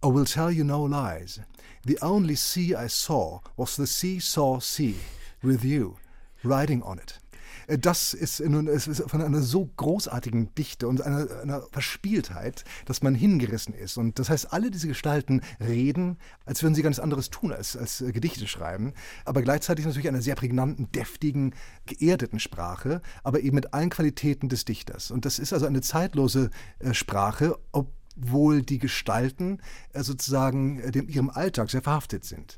[0.03, 1.39] I will tell you no lies.
[1.85, 4.95] The only sea I saw was the seesaw sea
[5.41, 5.95] with you,
[6.43, 7.19] riding on it.
[7.67, 13.03] Äh, das ist, nun, ist von einer so großartigen Dichte und einer, einer Verspieltheit, dass
[13.03, 13.97] man hingerissen ist.
[13.97, 18.01] Und das heißt, alle diese Gestalten reden, als würden sie ganz anderes tun als, als
[18.01, 18.93] äh, Gedichte schreiben,
[19.25, 21.53] aber gleichzeitig natürlich einer sehr prägnanten, deftigen,
[21.85, 25.11] geerdeten Sprache, aber eben mit allen Qualitäten des Dichters.
[25.11, 26.49] Und das ist also eine zeitlose
[26.79, 29.59] äh, Sprache, obwohl die Gestalten
[29.93, 32.57] sozusagen dem, ihrem Alltag sehr verhaftet sind.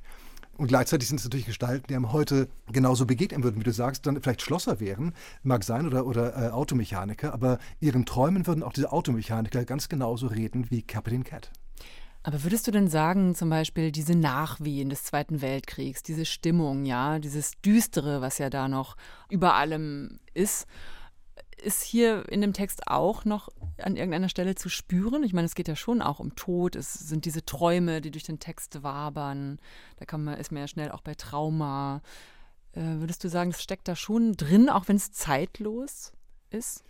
[0.59, 4.05] Und gleichzeitig sind es natürlich Gestalten, die einem heute genauso begegnen würden, wie du sagst,
[4.05, 8.73] dann vielleicht Schlosser wären, mag sein, oder, oder äh, Automechaniker, aber ihren Träumen würden auch
[8.73, 11.49] diese Automechaniker ganz genauso reden wie Captain Cat.
[12.23, 17.19] Aber würdest du denn sagen, zum Beispiel diese Nachwehen des Zweiten Weltkriegs, diese Stimmung, ja,
[17.19, 18.97] dieses Düstere, was ja da noch
[19.29, 20.67] über allem ist,
[21.61, 25.23] ist hier in dem Text auch noch an irgendeiner Stelle zu spüren?
[25.23, 26.75] Ich meine, es geht ja schon auch um Tod.
[26.75, 29.59] Es sind diese Träume, die durch den Text wabern.
[29.97, 32.01] Da kann man, ist man ja schnell auch bei Trauma.
[32.73, 36.13] Äh, würdest du sagen, es steckt da schon drin, auch wenn es zeitlos
[36.49, 36.83] ist?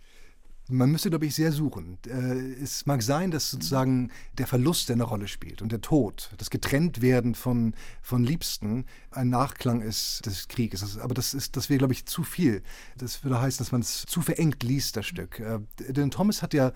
[0.70, 1.98] Man müsste, glaube ich, sehr suchen.
[2.06, 6.50] Äh, es mag sein, dass sozusagen der Verlust eine Rolle spielt und der Tod, das
[6.50, 10.98] Getrenntwerden von, von Liebsten ein Nachklang ist des Krieges.
[10.98, 12.62] Aber das ist, das wäre, glaube ich, zu viel.
[12.96, 15.40] Das würde heißen, dass man es zu verengt liest, das Stück.
[15.40, 16.72] Äh, denn Thomas hat ja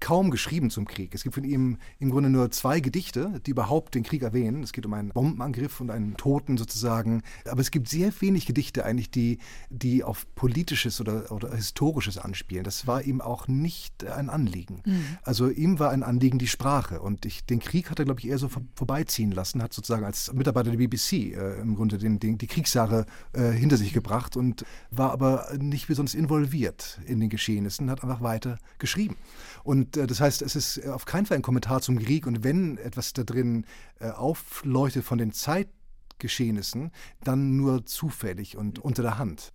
[0.00, 1.14] kaum geschrieben zum Krieg.
[1.14, 4.62] Es gibt von ihm im Grunde nur zwei Gedichte, die überhaupt den Krieg erwähnen.
[4.62, 7.22] Es geht um einen Bombenangriff und einen Toten sozusagen.
[7.46, 9.38] Aber es gibt sehr wenig Gedichte eigentlich, die,
[9.70, 12.64] die auf politisches oder, oder historisches anspielen.
[12.64, 14.82] Das war ihm auch nicht ein Anliegen.
[14.84, 15.04] Mhm.
[15.22, 17.00] Also ihm war ein Anliegen die Sprache.
[17.00, 20.04] Und ich, den Krieg hat er, glaube ich, eher so vor, vorbeiziehen lassen, hat sozusagen
[20.04, 24.36] als Mitarbeiter der BBC äh, im Grunde den, den, die Kriegsjahre äh, hinter sich gebracht
[24.36, 29.16] und war aber nicht besonders involviert in den Geschehnissen, hat einfach weiter geschrieben.
[29.66, 32.26] Und äh, das heißt, es ist auf keinen Fall ein Kommentar zum Krieg.
[32.26, 33.66] Und wenn etwas da drin
[33.98, 36.92] äh, aufleuchtet von den Zeitgeschehnissen,
[37.24, 39.52] dann nur zufällig und unter der Hand.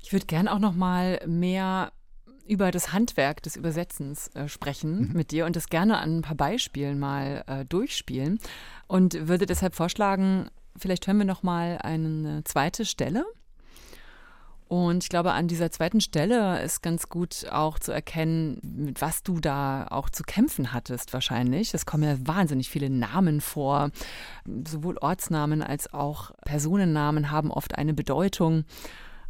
[0.00, 1.92] Ich würde gern auch noch mal mehr
[2.46, 5.12] über das Handwerk des Übersetzens äh, sprechen mhm.
[5.12, 8.38] mit dir und das gerne an ein paar Beispielen mal äh, durchspielen
[8.86, 13.26] und würde deshalb vorschlagen, vielleicht hören wir noch mal eine zweite Stelle
[14.68, 19.22] und ich glaube, an dieser zweiten Stelle ist ganz gut auch zu erkennen, mit was
[19.22, 21.72] du da auch zu kämpfen hattest wahrscheinlich.
[21.72, 23.90] Es kommen ja wahnsinnig viele Namen vor.
[24.66, 28.64] Sowohl Ortsnamen als auch Personennamen haben oft eine Bedeutung.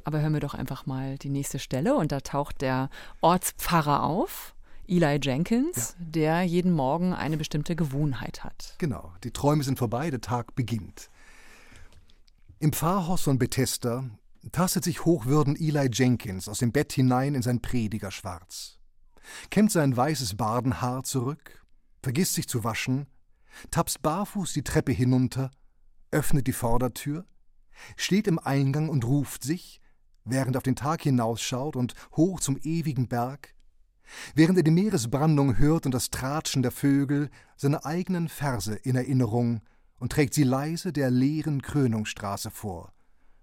[0.03, 4.55] Aber hören wir doch einfach mal die nächste Stelle und da taucht der Ortspfarrer auf.
[4.89, 6.07] Eli Jenkins, ja.
[6.07, 8.75] der jeden Morgen eine bestimmte Gewohnheit hat.
[8.79, 11.11] Genau, die Träume sind vorbei, der Tag beginnt.
[12.59, 14.05] Im Pfarrhaus von Bethesda
[14.53, 18.79] tastet sich Hochwürden Eli Jenkins aus dem Bett hinein in sein Predigerschwarz,
[19.51, 21.65] kämmt sein weißes Bardenhaar zurück,
[22.03, 23.07] vergisst sich zu waschen,
[23.71, 25.51] tapst barfuß die Treppe hinunter,
[26.11, 27.27] öffnet die Vordertür,
[27.97, 29.81] steht im Eingang und ruft sich,
[30.25, 33.55] während er auf den Tag hinausschaut und hoch zum ewigen Berg,
[34.35, 39.61] während er die Meeresbrandung hört und das Tratschen der Vögel, seine eigenen Verse in Erinnerung
[39.99, 42.93] und trägt sie leise der leeren Krönungsstraße vor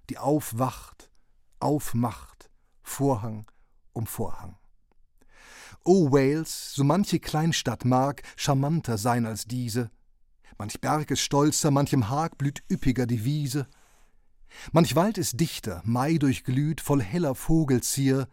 [0.09, 1.11] die aufwacht,
[1.59, 2.49] aufmacht,
[2.81, 3.49] Vorhang
[3.93, 4.57] um Vorhang.
[5.83, 9.91] O Wales, so manche Kleinstadt mag charmanter sein als diese,
[10.57, 13.67] manch Berg ist stolzer, manchem Hag blüht üppiger die Wiese,
[14.71, 18.27] manch Wald ist dichter, Mai durchglüht, voll heller Vogelzier,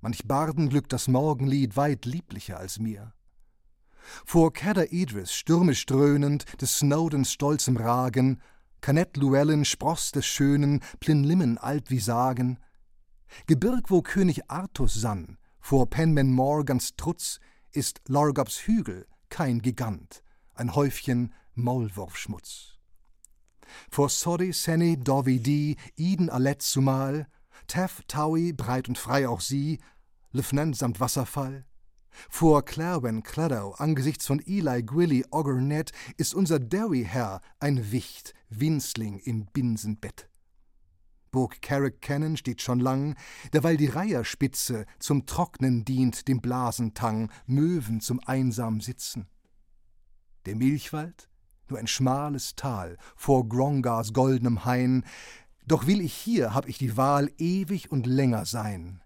[0.00, 3.12] manch Bardenglück das Morgenlied weit lieblicher als mir.
[4.26, 8.40] Vor Cadder Idris stürmisch dröhnend, des Snowdens stolzem Ragen,
[8.84, 12.58] Canet Llewellyn Spross des Schönen, Plinlimmen alt wie Sagen.
[13.46, 17.40] Gebirg, wo König Artus sann, vor Penman Morgans Trutz,
[17.72, 22.78] ist Lorgobs Hügel kein Gigant, ein Häufchen Maulwurfschmutz.
[23.88, 27.26] Vor Soddy, Senny, Dovidi, Eden Alet zumal,
[27.66, 29.78] Taff, Taui, breit und frei auch sie,
[30.30, 31.64] Lieutenant samt Wasserfall,
[32.28, 39.46] vor Clarwen Claddow, angesichts von Eli Gwilly Oggernet, ist unser Derry-Herr ein Wicht, Winzling im
[39.46, 40.28] Binsenbett.
[41.34, 43.16] Burg Carrick Cannon steht schon lang,
[43.52, 49.26] derweil die Reiherspitze zum Trocknen dient dem Blasentang, Möwen zum einsam Sitzen.
[50.46, 51.28] Der Milchwald,
[51.68, 55.04] nur ein schmales Tal vor Grongars goldenem Hain,
[55.66, 59.02] doch will ich hier, hab ich die Wahl, ewig und länger sein,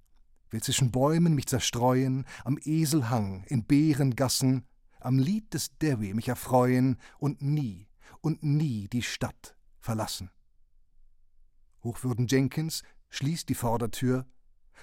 [0.51, 4.65] will zwischen Bäumen mich zerstreuen, am Eselhang, in Bärengassen,
[5.01, 7.89] am Lied des Derry mich erfreuen und nie,
[8.21, 10.31] und nie die Stadt verlassen.
[11.85, 14.27] Hochwürden Jenkins schließt die Vordertür,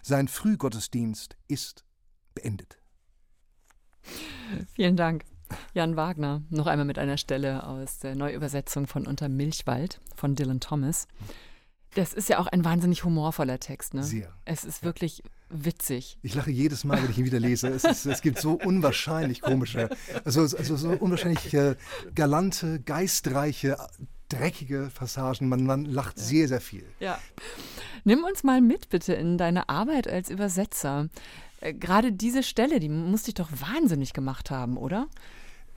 [0.02, 1.86] sein Frühgottesdienst ist
[2.34, 2.80] beendet.
[4.74, 5.26] Vielen Dank.
[5.74, 10.60] Jan Wagner, noch einmal mit einer Stelle aus der Neuübersetzung von Unter Milchwald von Dylan
[10.60, 11.08] Thomas.
[11.96, 14.04] Das ist ja auch ein wahnsinnig humorvoller Text, ne?
[14.04, 14.32] Sehr.
[14.44, 16.18] Es ist wirklich witzig.
[16.22, 17.70] Ich lache jedes Mal, wenn ich ihn wieder lese.
[17.70, 19.90] Es, ist, es gibt so unwahrscheinlich komische,
[20.26, 21.76] also, also so unwahrscheinlich äh,
[22.14, 23.78] galante, geistreiche,
[24.28, 25.48] dreckige Passagen.
[25.48, 26.24] Man, man lacht ja.
[26.24, 26.86] sehr, sehr viel.
[27.00, 27.18] Ja.
[28.04, 31.08] Nimm uns mal mit, bitte, in deine Arbeit als Übersetzer.
[31.62, 35.08] Äh, gerade diese Stelle, die musste ich doch wahnsinnig gemacht haben, oder?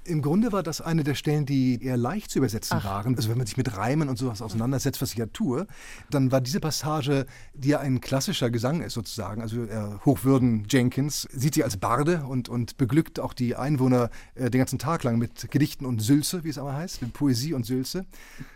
[0.08, 2.84] Im Grunde war das eine der Stellen, die eher leicht zu übersetzen Ach.
[2.84, 3.14] waren.
[3.16, 5.66] Also wenn man sich mit Reimen und sowas auseinandersetzt, was ich ja tue,
[6.10, 11.28] dann war diese Passage, die ja ein klassischer Gesang ist sozusagen, also äh, Hochwürden Jenkins
[11.32, 15.18] sieht sie als Barde und, und beglückt auch die Einwohner äh, den ganzen Tag lang
[15.18, 18.06] mit Gedichten und Sülze, wie es aber heißt, mit Poesie und Sülze.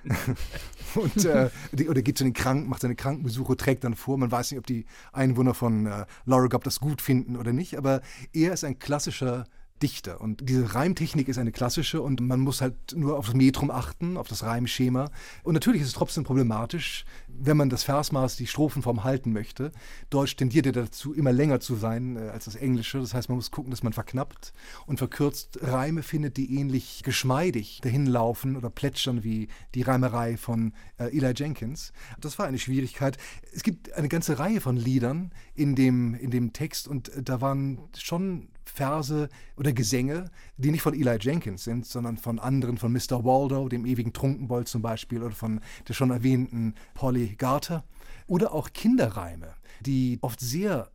[0.95, 4.17] und, äh, die, oder geht zu den Kranken, macht seine Krankenbesuche, trägt dann vor.
[4.17, 7.77] Man weiß nicht, ob die Einwohner von äh, Laura Gobb das gut finden oder nicht,
[7.77, 8.01] aber
[8.33, 9.45] er ist ein klassischer
[9.83, 10.21] Dichter.
[10.21, 14.17] Und diese Reimtechnik ist eine klassische und man muss halt nur auf das Metrum achten,
[14.17, 15.11] auf das Reimschema.
[15.43, 17.05] Und natürlich ist es trotzdem problematisch,
[17.39, 19.73] wenn man das Versmaß, die Strophenform halten möchte.
[20.11, 22.99] Deutsch tendiert ja dazu, immer länger zu sein äh, als das Englische.
[22.99, 24.53] Das heißt, man muss gucken, dass man verknappt
[24.87, 31.17] und verkürzt Reime findet, die ähnlich geschmeidig dahinlaufen oder plätschern wie die Reimerei von äh,
[31.17, 31.93] Eli Jenkins.
[32.21, 33.19] Das war eine Schwierigkeit.
[33.53, 37.41] Es gibt eine ganze Reihe von Liedern in dem, in dem Text und äh, da
[37.41, 42.93] waren schon Verse oder Gesänge, die nicht von Eli Jenkins sind, sondern von anderen, von
[42.93, 43.25] Mr.
[43.25, 47.85] Waldo, dem ewigen Trunkenbold zum Beispiel, oder von der schon erwähnten Polly Garter.
[48.27, 50.91] Oder auch Kinderreime, die oft sehr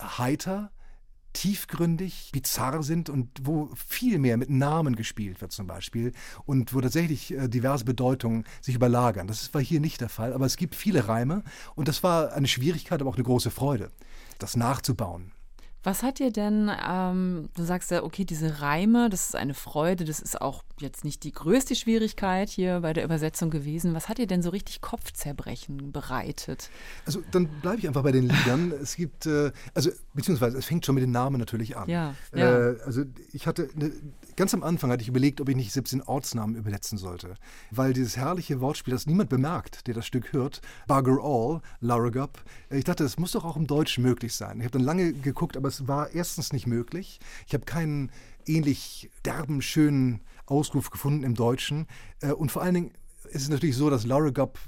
[0.00, 0.70] heiter,
[1.32, 6.12] tiefgründig, bizarr sind und wo viel mehr mit Namen gespielt wird zum Beispiel
[6.44, 9.28] und wo tatsächlich äh, diverse Bedeutungen sich überlagern.
[9.28, 11.44] Das war hier nicht der Fall, aber es gibt viele Reime
[11.76, 13.90] und das war eine Schwierigkeit, aber auch eine große Freude,
[14.38, 15.32] das nachzubauen.
[15.82, 20.04] Was hat dir denn, ähm, du sagst ja, okay, diese Reime, das ist eine Freude,
[20.04, 23.94] das ist auch jetzt nicht die größte Schwierigkeit hier bei der Übersetzung gewesen.
[23.94, 26.68] Was hat dir denn so richtig Kopfzerbrechen bereitet?
[27.06, 28.72] Also dann bleibe ich einfach bei den Liedern.
[28.82, 31.88] es gibt, äh, also beziehungsweise es fängt schon mit den Namen natürlich an.
[31.88, 32.70] Ja, ja.
[32.70, 33.90] Äh, also ich hatte, eine,
[34.40, 37.34] ganz am Anfang hatte ich überlegt, ob ich nicht 17 Ortsnamen übersetzen sollte,
[37.70, 42.78] weil dieses herrliche Wortspiel, das niemand bemerkt, der das Stück hört, Bugger All, Larrigup, äh,
[42.78, 44.56] ich dachte, das muss doch auch im Deutschen möglich sein.
[44.56, 47.20] Ich habe dann lange geguckt, aber es war erstens nicht möglich.
[47.46, 48.10] Ich habe keinen
[48.46, 51.86] ähnlich derben, schönen Ausruf gefunden im Deutschen.
[52.22, 52.92] Äh, und vor allen Dingen
[53.32, 54.58] ist es natürlich so, dass Laura Gubb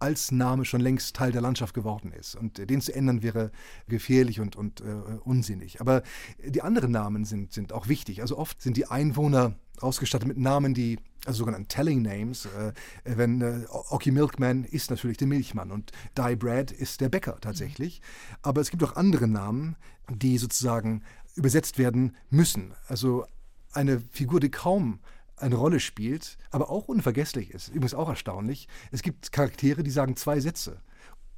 [0.00, 2.34] als Name schon längst Teil der Landschaft geworden ist.
[2.34, 3.50] Und den zu ändern wäre
[3.88, 4.84] gefährlich und, und äh,
[5.24, 5.80] unsinnig.
[5.80, 6.02] Aber
[6.44, 8.22] die anderen Namen sind, sind auch wichtig.
[8.22, 12.46] Also oft sind die Einwohner ausgestattet mit Namen, die, also sogenannten Telling Names.
[12.46, 12.72] Äh,
[13.04, 18.00] wenn äh, Ocky Milkman ist natürlich der Milchmann und Die Bread ist der Bäcker tatsächlich.
[18.00, 18.36] Mhm.
[18.42, 19.76] Aber es gibt auch andere Namen,
[20.08, 21.02] die sozusagen
[21.34, 22.72] übersetzt werden müssen.
[22.88, 23.26] Also
[23.72, 25.00] eine Figur, die kaum
[25.40, 27.68] eine Rolle spielt, aber auch unvergesslich ist.
[27.68, 28.68] Übrigens auch erstaunlich.
[28.90, 30.80] Es gibt Charaktere, die sagen zwei Sätze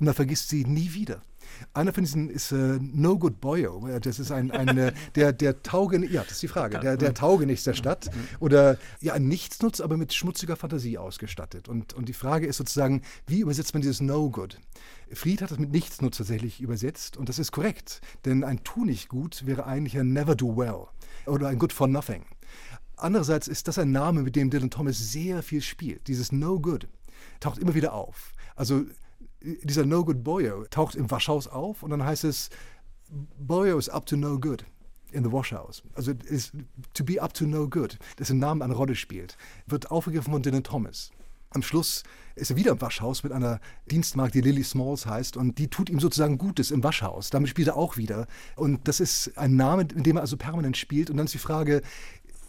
[0.02, 1.22] und man vergisst sie nie wieder.
[1.74, 3.86] Einer von diesen ist äh, No Good Boyo.
[4.00, 7.14] Das ist ein, ein äh, der, der Taugen, ja, das ist die Frage, der, der
[7.14, 8.10] Taugenichts der Stadt.
[8.40, 11.68] Oder ja, ein Nichtsnutz, aber mit schmutziger Fantasie ausgestattet.
[11.68, 14.58] Und, und die Frage ist sozusagen, wie übersetzt man dieses No Good?
[15.12, 19.08] Fried hat das mit Nichtsnutz tatsächlich übersetzt und das ist korrekt, denn ein Tu nicht
[19.08, 20.86] gut wäre eigentlich ein Never Do Well
[21.26, 22.24] oder ein Good for Nothing.
[23.02, 26.06] Andererseits ist das ein Name, mit dem Dylan Thomas sehr viel spielt.
[26.08, 26.88] Dieses No Good
[27.40, 28.32] taucht immer wieder auf.
[28.54, 28.84] Also
[29.40, 32.50] dieser No Good Boyo taucht im Waschhaus auf und dann heißt es,
[33.38, 34.64] Boyo is up to no good
[35.10, 35.82] in the Washhouse.
[35.94, 36.52] Also ist
[36.94, 39.36] to be up to no good, dessen Namen eine Rolle spielt,
[39.66, 41.10] wird aufgegriffen von Dylan Thomas.
[41.54, 42.02] Am Schluss
[42.34, 43.60] ist er wieder im Waschhaus mit einer
[43.90, 47.28] Dienstmarkt, die Lily Smalls heißt, und die tut ihm sozusagen Gutes im Waschhaus.
[47.28, 48.26] Damit spielt er auch wieder.
[48.56, 51.10] Und das ist ein Name, in dem er also permanent spielt.
[51.10, 51.82] Und dann ist die Frage,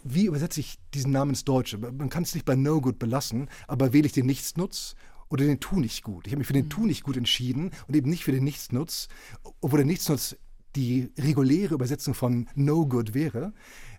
[0.04, 1.78] wie übersetze ich diesen Namen ins Deutsche?
[1.78, 4.94] Man kann es nicht bei No Good belassen, aber wähle ich den Nichtsnutz
[5.30, 6.26] oder den Tu nicht gut?
[6.26, 9.08] Ich habe mich für den Tu nicht gut entschieden und eben nicht für den Nichtsnutz,
[9.60, 10.36] obwohl der Nichtsnutz
[10.76, 13.52] die reguläre Übersetzung von No Good wäre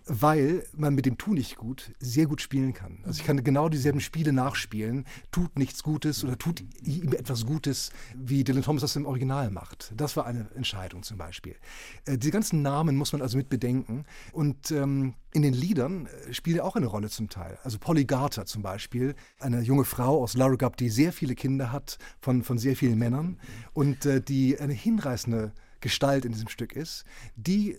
[0.06, 2.98] weil man mit dem Tu nicht gut sehr gut spielen kann.
[3.04, 7.90] Also ich kann genau dieselben Spiele nachspielen, tut nichts Gutes oder tut ihm etwas Gutes,
[8.14, 9.92] wie Dylan Thomas das im Original macht.
[9.96, 11.56] Das war eine Entscheidung zum Beispiel.
[12.04, 16.32] Äh, die ganzen Namen muss man also mit bedenken und ähm, in den Liedern äh,
[16.32, 17.58] spielt er auch eine Rolle zum Teil.
[17.64, 21.98] Also Polly Garter zum Beispiel, eine junge Frau aus Larrigup, die sehr viele Kinder hat
[22.20, 23.40] von, von sehr vielen Männern
[23.72, 27.76] und äh, die eine hinreißende Gestalt in diesem Stück ist, die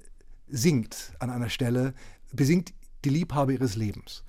[0.50, 1.94] singt an einer Stelle,
[2.32, 2.74] besingt
[3.06, 4.24] die Liebhaber ihres Lebens.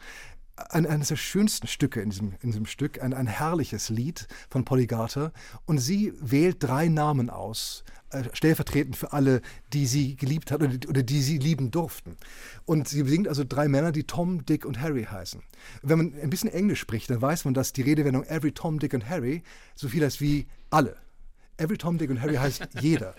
[0.71, 4.65] Ein, eines der schönsten Stücke in diesem, in diesem Stück, ein, ein herrliches Lied von
[4.65, 5.33] Polygata.
[5.67, 9.41] Und sie wählt drei Namen aus, äh, stellvertretend für alle,
[9.73, 12.17] die sie geliebt hat oder die, oder die, sie lieben durften.
[12.65, 15.43] Und sie besingt also drei Männer, die Tom, Dick und Harry heißen.
[15.83, 18.95] Wenn man ein bisschen Englisch spricht, dann weiß man, dass die Redewendung Every Tom, Dick
[18.95, 19.43] und Harry
[19.77, 20.97] so viel heißt wie alle.
[21.59, 23.15] Every Tom, Dick und Harry heißt jeder.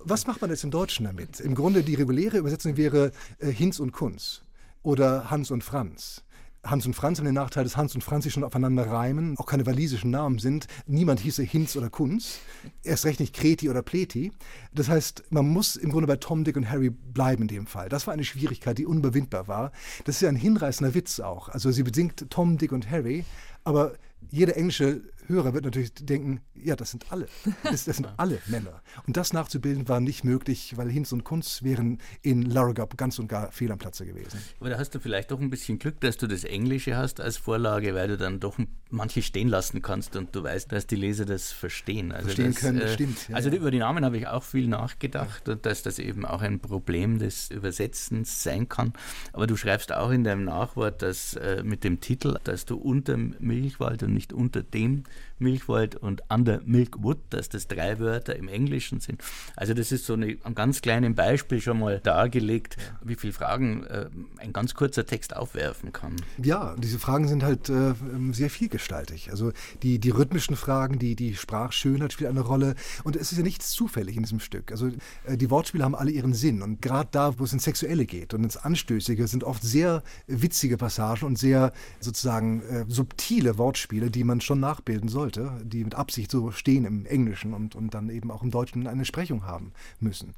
[0.00, 1.38] Was macht man jetzt im Deutschen damit?
[1.38, 4.42] Im Grunde die reguläre Übersetzung wäre äh, Hinz und Kunz
[4.82, 6.24] oder Hans und Franz.
[6.64, 9.46] Hans und Franz haben den Nachteil, dass Hans und Franz sich schon aufeinander reimen, auch
[9.46, 10.66] keine walisischen Namen sind.
[10.86, 12.38] Niemand hieße Hinz oder Kunz,
[12.82, 14.32] erst recht nicht Kreti oder Pleti.
[14.72, 17.90] Das heißt, man muss im Grunde bei Tom, Dick und Harry bleiben in dem Fall.
[17.90, 19.72] Das war eine Schwierigkeit, die unüberwindbar war.
[20.04, 21.50] Das ist ja ein hinreißender Witz auch.
[21.50, 23.24] Also sie besingt Tom, Dick und Harry,
[23.64, 23.94] aber
[24.30, 27.26] jeder englische Hörer wird natürlich denken, ja, das sind alle.
[27.62, 28.82] Das, das sind alle Männer.
[29.06, 33.28] Und das nachzubilden war nicht möglich, weil Hinz und Kunz wären in Larrigup ganz und
[33.28, 34.38] gar fehl am Platze gewesen.
[34.60, 37.36] Aber da hast du vielleicht doch ein bisschen Glück, dass du das Englische hast als
[37.36, 38.58] Vorlage, weil du dann doch
[38.90, 42.12] manche stehen lassen kannst und du weißt, dass die Leser das verstehen.
[42.12, 43.28] Also verstehen das, können, äh, stimmt.
[43.28, 43.56] Ja, also ja.
[43.56, 45.54] über die Namen habe ich auch viel nachgedacht ja.
[45.54, 48.92] und dass das eben auch ein Problem des Übersetzens sein kann.
[49.32, 53.16] Aber du schreibst auch in deinem Nachwort, dass äh, mit dem Titel, dass du unter
[53.54, 55.04] Milchwald und nicht unter dem
[55.44, 59.22] Milchwald und Under Milkwood, dass das drei Wörter im Englischen sind.
[59.54, 63.84] Also das ist so eine, ein ganz kleines Beispiel schon mal dargelegt, wie viele Fragen
[63.84, 66.16] äh, ein ganz kurzer Text aufwerfen kann.
[66.42, 67.94] Ja, diese Fragen sind halt äh,
[68.32, 69.30] sehr vielgestaltig.
[69.30, 72.74] Also die, die rhythmischen Fragen, die, die Sprachschönheit spielt eine Rolle.
[73.04, 74.72] Und es ist ja nichts zufällig in diesem Stück.
[74.72, 74.88] Also
[75.24, 76.62] äh, die Wortspiele haben alle ihren Sinn.
[76.62, 80.76] Und gerade da, wo es ins Sexuelle geht und ins Anstößige, sind oft sehr witzige
[80.76, 86.30] Passagen und sehr sozusagen äh, subtile Wortspiele, die man schon nachbilden sollte, die mit Absicht
[86.30, 90.34] so stehen im Englischen und, und dann eben auch im Deutschen eine Sprechung haben müssen.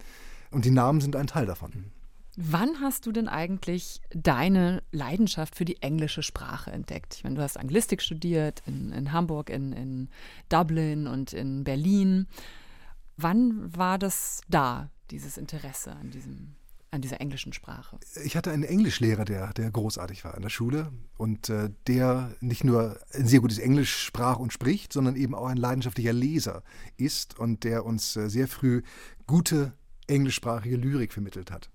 [0.51, 1.90] Und die Namen sind ein Teil davon.
[2.38, 7.14] Wann hast du denn eigentlich deine Leidenschaft für die englische Sprache entdeckt?
[7.14, 10.09] Ich meine, du hast Anglistik studiert in, in Hamburg, in, in
[10.51, 12.26] Dublin und in Berlin.
[13.16, 16.57] Wann war das da, dieses Interesse an diesem
[16.97, 17.99] an dieser englischen Sprache?
[18.24, 22.64] Ich hatte einen Englischlehrer, der, der großartig war in der Schule und äh, der nicht
[22.64, 26.62] nur ein sehr gutes Englisch sprach und spricht, sondern eben auch ein leidenschaftlicher Leser
[26.97, 28.82] ist und der uns äh, sehr früh
[29.26, 29.72] gute
[30.09, 31.70] englischsprachige Lyrik vermittelt hat.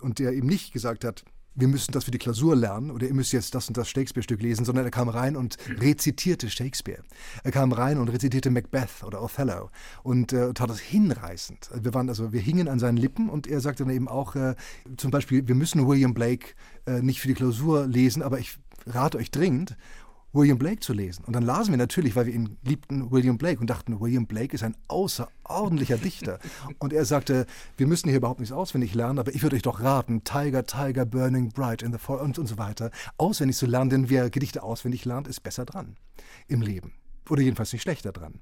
[0.00, 1.24] Und der eben nicht gesagt hat,
[1.54, 4.42] wir müssen das für die Klausur lernen oder ihr müsst jetzt das und das Shakespeare-Stück
[4.42, 7.02] lesen, sondern er kam rein und rezitierte Shakespeare.
[7.42, 9.70] Er kam rein und rezitierte Macbeth oder Othello
[10.02, 11.70] und äh, tat das hinreißend.
[11.80, 14.54] Wir waren also, wir hingen an seinen Lippen und er sagte dann eben auch, äh,
[14.96, 16.54] zum Beispiel, wir müssen William Blake
[16.86, 19.76] äh, nicht für die Klausur lesen, aber ich rate euch dringend,
[20.34, 21.24] William Blake zu lesen.
[21.24, 24.52] Und dann lasen wir natürlich, weil wir ihn liebten, William Blake und dachten, William Blake
[24.52, 26.40] ist ein außerordentlicher Dichter.
[26.78, 29.80] Und er sagte, wir müssen hier überhaupt nichts auswendig lernen, aber ich würde euch doch
[29.80, 33.90] raten, Tiger, Tiger, Burning Bright in the Forest und, und so weiter, auswendig zu lernen,
[33.90, 35.96] denn wer Gedichte auswendig lernt, ist besser dran
[36.48, 36.92] im Leben.
[37.30, 38.40] Oder jedenfalls nicht schlechter dran.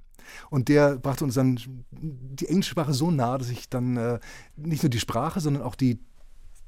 [0.50, 1.58] Und der brachte uns dann
[1.90, 4.18] die englische Sprache so nah, dass ich dann äh,
[4.56, 6.00] nicht nur die Sprache, sondern auch die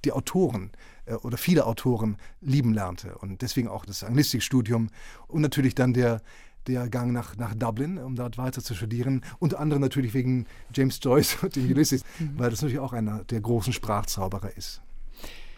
[0.04, 0.70] die Autoren
[1.06, 3.16] äh, oder viele Autoren lieben lernte.
[3.18, 4.88] Und deswegen auch das Anglistikstudium
[5.28, 6.22] und natürlich dann der,
[6.66, 9.22] der Gang nach, nach Dublin, um dort weiter zu studieren.
[9.38, 12.38] Unter anderem natürlich wegen James Joyce und dem Ulysses, mhm.
[12.38, 14.82] weil das natürlich auch einer der großen Sprachzauberer ist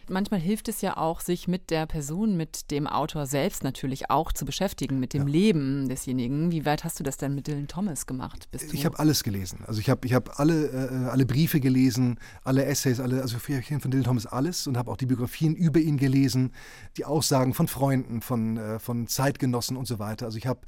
[0.09, 4.33] manchmal hilft es ja auch, sich mit der Person, mit dem Autor selbst natürlich auch
[4.33, 5.33] zu beschäftigen, mit dem ja.
[5.33, 6.51] Leben desjenigen.
[6.51, 8.49] Wie weit hast du das denn mit Dylan Thomas gemacht?
[8.73, 9.61] ich habe alles gelesen.
[9.67, 13.91] Also ich habe ich hab alle, äh, alle Briefe gelesen, alle Essays, alle, also von
[13.91, 16.53] Dylan Thomas alles und habe auch die Biografien über ihn gelesen,
[16.97, 20.27] die Aussagen von Freunden, von, äh, von Zeitgenossen und so weiter.
[20.27, 20.61] Also ich habe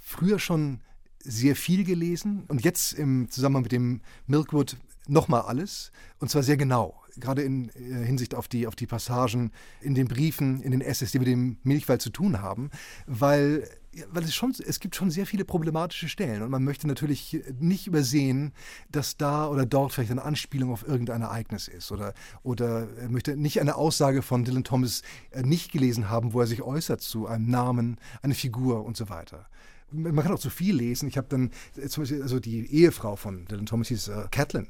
[0.00, 0.80] früher schon
[1.24, 4.76] sehr viel gelesen und jetzt im Zusammenhang mit dem Milkwood
[5.08, 9.52] nochmal alles und zwar sehr genau gerade in äh, Hinsicht auf die, auf die Passagen
[9.80, 12.70] in den Briefen, in den Essays, die mit dem Milchwald zu tun haben,
[13.06, 13.68] weil
[14.10, 17.86] weil es schon, es gibt schon sehr viele problematische Stellen und man möchte natürlich nicht
[17.86, 18.52] übersehen,
[18.90, 23.60] dass da oder dort vielleicht eine Anspielung auf irgendein Ereignis ist oder, oder möchte nicht
[23.60, 27.50] eine Aussage von Dylan Thomas äh, nicht gelesen haben, wo er sich äußert zu einem
[27.50, 29.46] Namen, eine Figur und so weiter
[29.94, 31.06] man kann auch zu viel lesen.
[31.06, 34.68] Ich habe dann äh, zum Beispiel also die Ehefrau von Dylan Thomas hieß äh, Catelyn,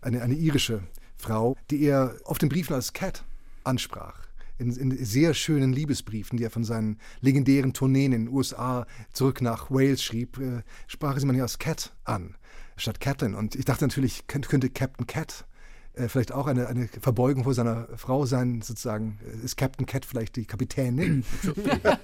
[0.00, 0.82] eine, eine irische
[1.24, 3.24] Frau, die er auf den Briefen als Cat
[3.64, 4.26] ansprach.
[4.58, 9.40] In, in, sehr schönen Liebesbriefen, die er von seinen legendären Tourneen in den USA zurück
[9.40, 12.36] nach Wales schrieb, äh, sprach sie man ja als Cat an,
[12.76, 13.34] statt Catelyn.
[13.34, 15.46] Und ich dachte natürlich, könnte Captain Cat
[15.94, 19.18] äh, vielleicht auch eine, eine Verbeugung vor seiner Frau sein, sozusagen.
[19.24, 21.24] Äh, ist Captain Cat vielleicht die Kapitänin?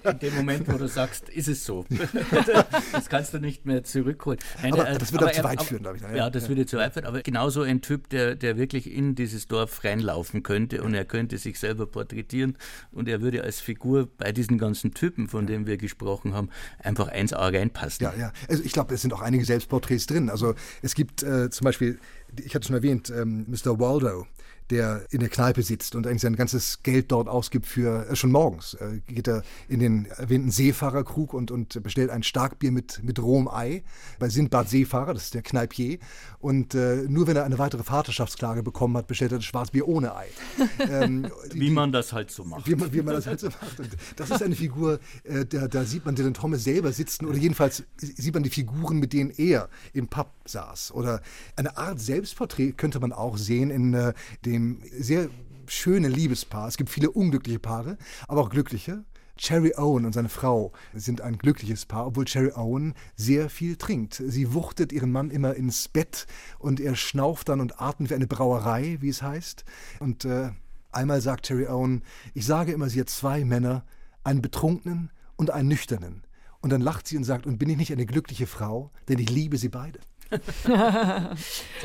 [0.05, 1.85] In dem Moment, wo du sagst, ist es so.
[2.93, 4.39] das kannst du nicht mehr zurückholen.
[4.63, 6.03] Nein, aber, äh, das würde zu weit führen, glaube ich.
[6.03, 6.49] Ja, ja das ja.
[6.51, 7.07] würde zu weit führen.
[7.07, 11.39] Aber genauso ein Typ, der, der wirklich in dieses Dorf reinlaufen könnte und er könnte
[11.39, 12.57] sich selber porträtieren
[12.93, 17.11] und er würde als Figur bei diesen ganzen Typen, von denen wir gesprochen haben, einfach
[17.11, 18.05] 1A reinpassen.
[18.05, 18.33] Ja, ja.
[18.49, 20.31] Also ich glaube, es sind auch einige Selbstporträts drin.
[20.31, 21.99] Also es gibt äh, zum Beispiel
[22.39, 23.79] ich hatte schon erwähnt, ähm, Mr.
[23.79, 24.27] Waldo,
[24.71, 28.31] der in der Kneipe sitzt und eigentlich sein ganzes Geld dort ausgibt für, äh, schon
[28.31, 33.21] morgens, äh, geht er in den erwähnten Seefahrerkrug und, und bestellt ein Starkbier mit, mit
[33.21, 33.83] rohem Ei
[34.19, 35.99] bei Sindbad Seefahrer, das ist der Kneipier.
[36.39, 40.15] Und äh, nur wenn er eine weitere Vaterschaftsklage bekommen hat, bestellt er das Schwarzbier ohne
[40.15, 40.27] Ei.
[40.91, 42.67] Ähm, wie die, man das halt so macht.
[42.67, 43.79] Wie man, wie man das halt so macht.
[43.79, 47.37] Und das ist eine Figur, äh, da, da sieht man Dylan Thomas selber sitzen oder
[47.37, 50.93] jedenfalls sieht man die Figuren, mit denen er im Pub saß.
[50.93, 51.23] Oder
[51.57, 54.15] eine Art Selbstporträt könnte man auch sehen in äh,
[54.61, 55.29] dem sehr
[55.67, 56.69] schönen Liebespaar.
[56.69, 57.97] Es gibt viele unglückliche Paare,
[58.29, 59.05] aber auch glückliche.
[59.37, 64.23] Cherry Owen und seine Frau sind ein glückliches Paar, obwohl Cherry Owen sehr viel trinkt.
[64.27, 66.27] Sie wuchtet ihren Mann immer ins Bett
[66.59, 69.65] und er schnauft dann und atmet wie eine Brauerei, wie es heißt.
[69.99, 70.51] Und äh,
[70.93, 72.03] einmal sagt Cherry Owen,
[72.35, 73.87] ich sage immer, sie hat zwei Männer,
[74.25, 76.23] einen Betrunkenen und einen Nüchternen.
[76.61, 79.31] Und dann lacht sie und sagt, und bin ich nicht eine glückliche Frau, denn ich
[79.31, 80.01] liebe sie beide.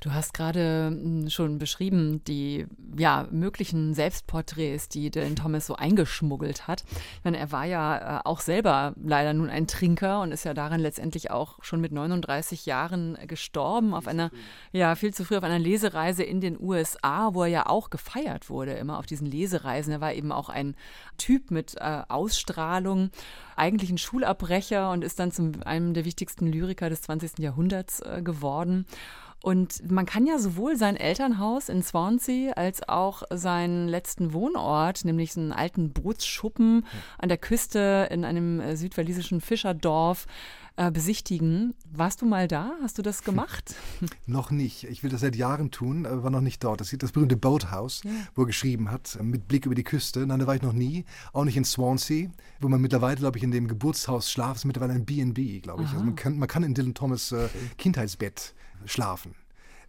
[0.04, 2.68] du hast gerade hm, schon beschrieben, die
[2.98, 6.84] ja, möglichen Selbstporträts, die Dylan Thomas so eingeschmuggelt hat.
[7.18, 10.54] Ich meine, er war ja äh, auch selber leider nun ein Trinker und ist ja
[10.54, 14.30] daran letztendlich auch schon mit 39 Jahren gestorben auf einer,
[14.72, 18.50] ja, viel zu früh auf einer Lesereise in den USA, wo er ja auch gefeiert
[18.50, 19.92] wurde, immer auf diesen Lesereisen.
[19.92, 20.76] Er war eben auch ein
[21.18, 23.10] Typ mit äh, Ausstrahlung,
[23.56, 27.40] eigentlich ein Schulabbrecher und ist dann zu einem der wichtigsten Lyriker des 20.
[27.40, 28.35] Jahrhunderts äh, geworden.
[29.46, 35.34] Und man kann ja sowohl sein Elternhaus in Swansea als auch seinen letzten Wohnort, nämlich
[35.34, 36.84] so einen alten Bootsschuppen
[37.20, 40.26] an der Küste in einem äh, südwalisischen Fischerdorf,
[40.78, 41.74] äh, besichtigen.
[41.92, 42.74] Warst du mal da?
[42.82, 43.76] Hast du das gemacht?
[44.26, 44.84] noch nicht.
[44.86, 46.82] Ich will das seit Jahren tun, aber war noch nicht dort.
[46.82, 48.12] Das ist das berühmte Boathouse, ja.
[48.36, 50.26] wo er geschrieben hat, mit Blick über die Küste.
[50.26, 51.06] Nein, da war ich noch nie.
[51.34, 54.56] Auch nicht in Swansea, wo man mittlerweile, glaube ich, in dem Geburtshaus schlaft.
[54.56, 55.90] Das ist mittlerweile ein B&B, glaube ich.
[55.90, 57.48] Also man kann, man kann in Dylan Thomas äh,
[57.78, 58.54] Kindheitsbett
[58.86, 59.36] schlafen.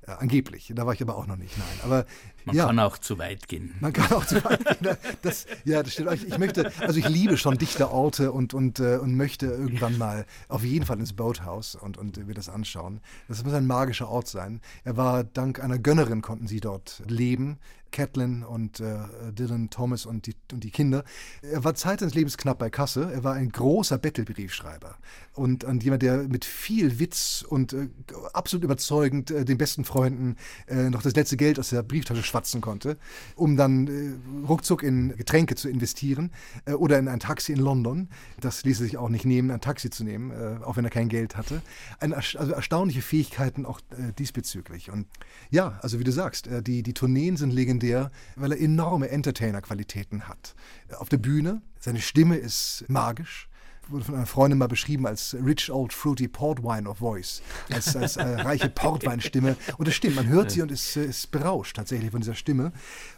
[0.02, 0.72] Äh, angeblich.
[0.74, 1.78] Da war ich aber auch noch nicht, nein.
[1.82, 2.06] Aber
[2.46, 3.74] man ja, kann auch zu weit gehen.
[3.80, 4.96] Man kann auch zu weit gehen.
[5.22, 6.12] Das, ja, das stimmt.
[6.12, 10.26] Ich möchte, also ich liebe schon dichte Orte und, und, äh, und möchte irgendwann mal
[10.48, 13.00] auf jeden Fall ins Boathouse und, und mir das anschauen.
[13.26, 14.60] Das muss ein magischer Ort sein.
[14.84, 17.58] Er war dank einer Gönnerin konnten sie dort leben.
[17.96, 18.98] Catelyn und äh,
[19.32, 21.04] Dylan Thomas und die, und die Kinder.
[21.40, 23.10] Er war Zeit seines Lebens knapp bei Kasse.
[23.10, 24.96] Er war ein großer Bettelbriefschreiber
[25.34, 27.88] und, und jemand, der mit viel Witz und äh,
[28.32, 30.36] absolut überzeugend äh, den besten Freunden
[30.66, 32.98] äh, noch das letzte Geld aus der Brieftasche schwatzen konnte,
[33.34, 36.30] um dann äh, ruckzuck in Getränke zu investieren
[36.66, 38.08] äh, oder in ein Taxi in London.
[38.40, 40.32] Das ließ sich auch nicht nehmen, ein Taxi zu nehmen,
[40.62, 41.62] auch wenn er kein Geld hatte.
[42.00, 43.80] Ein, also erstaunliche Fähigkeiten auch
[44.18, 44.90] diesbezüglich.
[44.90, 45.06] Und
[45.50, 50.54] ja, also wie du sagst, die, die Tourneen sind legendär, weil er enorme Entertainer-Qualitäten hat.
[50.98, 53.48] Auf der Bühne, seine Stimme ist magisch
[53.88, 57.96] wurde von einer Freundin mal beschrieben als Rich Old Fruity Port Wine of Voice, als,
[57.96, 59.56] als äh, reiche Portweinstimme.
[59.78, 62.72] Und das stimmt, man hört sie und ist, äh, ist berauscht tatsächlich von dieser Stimme.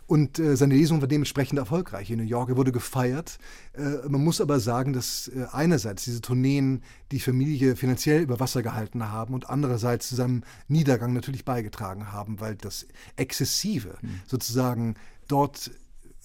[0.07, 2.51] Und äh, seine Lesung war dementsprechend erfolgreich in New York.
[2.51, 3.39] Er wurde gefeiert.
[3.75, 8.63] Äh, man muss aber sagen, dass äh, einerseits diese Tourneen die Familie finanziell über Wasser
[8.63, 14.21] gehalten haben und andererseits zu seinem Niedergang natürlich beigetragen haben, weil das Exzessive mhm.
[14.27, 14.95] sozusagen
[15.29, 15.71] dort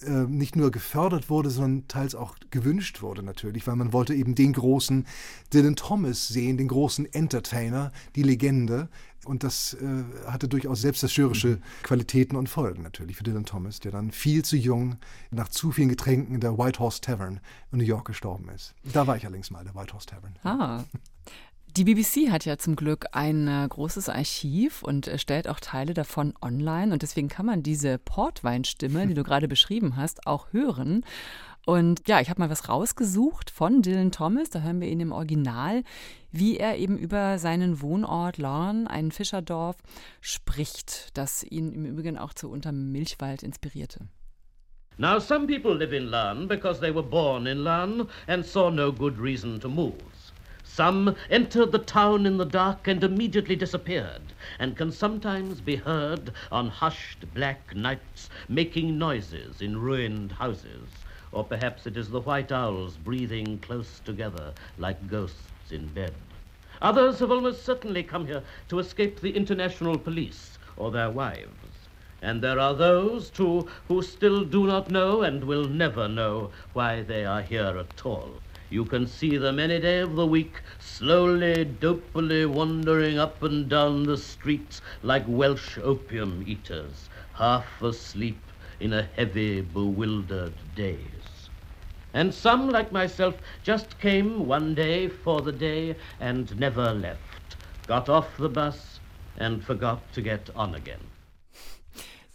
[0.02, 4.34] äh, nicht nur gefördert wurde, sondern teils auch gewünscht wurde natürlich, weil man wollte eben
[4.34, 5.06] den großen
[5.52, 8.88] Dylan Thomas sehen, den großen Entertainer, die Legende.
[9.24, 11.62] Und das äh, hatte durchaus selbstzerstörerische mhm.
[11.82, 14.96] Qualitäten und Folgen natürlich für Dylan Thomas, der dann viel zu jung
[15.30, 17.40] nach zu vielen Getränken in der White Horse Tavern
[17.72, 18.74] in New York gestorben ist.
[18.92, 20.36] Da war ich allerdings mal, der White Horse Tavern.
[20.42, 20.84] Ah.
[21.76, 25.92] Die BBC hat ja zum Glück ein äh, großes Archiv und äh, stellt auch Teile
[25.92, 26.92] davon online.
[26.92, 31.04] Und deswegen kann man diese Portweinstimme, die du gerade beschrieben hast, auch hören.
[31.66, 35.10] Und ja, ich habe mal was rausgesucht von Dylan Thomas, da hören wir ihn im
[35.10, 35.82] Original,
[36.30, 39.76] wie er eben über seinen Wohnort Larne, ein Fischerdorf,
[40.20, 44.06] spricht, das ihn im Übrigen auch zu Unterm Milchwald inspirierte.
[44.96, 48.92] Now some people live in Larne because they were born in Larne and saw no
[48.92, 49.94] good reason to move.
[50.76, 56.32] Some entered the town in the dark and immediately disappeared, and can sometimes be heard
[56.50, 60.88] on hushed black nights making noises in ruined houses.
[61.30, 66.16] Or perhaps it is the white owls breathing close together like ghosts in bed.
[66.82, 71.86] Others have almost certainly come here to escape the international police or their wives.
[72.20, 77.02] And there are those, too, who still do not know and will never know why
[77.02, 78.40] they are here at all.
[78.74, 84.02] You can see them any day of the week, slowly, dopily wandering up and down
[84.02, 88.36] the streets like Welsh opium eaters, half asleep
[88.80, 91.50] in a heavy, bewildered daze.
[92.12, 97.54] And some, like myself, just came one day for the day and never left,
[97.86, 98.98] got off the bus
[99.38, 101.13] and forgot to get on again.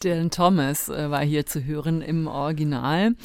[0.03, 3.15] Dylan Thomas äh, war hier zu hören im Original,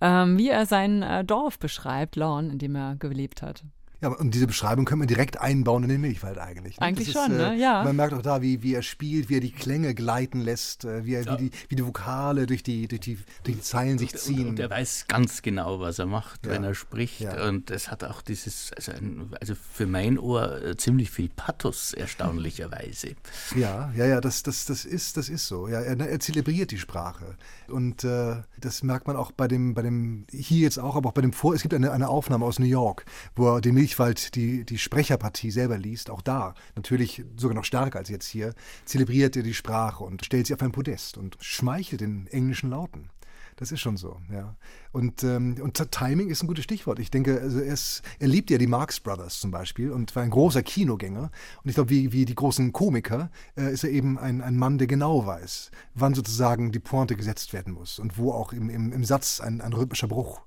[0.00, 3.64] ähm, wie er sein äh, Dorf beschreibt, Lawn, in dem er gelebt hat.
[4.02, 6.80] Ja, und diese Beschreibung können wir direkt einbauen in den Milchwald eigentlich.
[6.80, 6.86] Ne?
[6.86, 7.56] Eigentlich schon, äh, ne?
[7.56, 7.84] Ja.
[7.84, 11.04] Man merkt auch da, wie, wie er spielt, wie er die Klänge gleiten lässt, äh,
[11.04, 11.38] wie, er, ja.
[11.38, 14.40] wie, die, wie die Vokale durch die, durch die, durch die Zeilen sich ziehen.
[14.40, 16.52] Und, und er weiß ganz genau, was er macht, ja.
[16.52, 17.20] wenn er spricht.
[17.20, 17.46] Ja.
[17.46, 21.94] Und es hat auch dieses, also, ein, also für mein Ohr äh, ziemlich viel Pathos,
[21.94, 23.14] erstaunlicherweise.
[23.54, 25.68] Ja, ja, ja, das, das, das, ist, das ist so.
[25.68, 27.36] Ja, er, er zelebriert die Sprache.
[27.68, 31.14] Und äh, das merkt man auch bei dem, bei dem, hier jetzt auch, aber auch
[31.14, 33.04] bei dem Vor, es gibt eine, eine Aufnahme aus New York,
[33.36, 37.66] wo er den Milch Stichwald die, die Sprecherpartie selber liest, auch da, natürlich sogar noch
[37.66, 38.54] stärker als jetzt hier,
[38.86, 43.10] zelebriert er die Sprache und stellt sie auf ein Podest und schmeichelt den englischen Lauten.
[43.56, 44.56] Das ist schon so, ja.
[44.92, 47.00] Und, ähm, und Timing ist ein gutes Stichwort.
[47.00, 50.22] Ich denke, also er, ist, er liebt ja die Marx Brothers zum Beispiel und war
[50.22, 51.30] ein großer Kinogänger.
[51.62, 54.78] Und ich glaube, wie, wie die großen Komiker äh, ist er eben ein, ein Mann,
[54.78, 58.90] der genau weiß, wann sozusagen die Pointe gesetzt werden muss und wo auch im, im,
[58.90, 60.40] im Satz ein, ein rhythmischer Bruch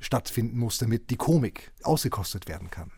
[0.00, 2.90] stattfinden muss, damit die Komik ausgekostet werden kann.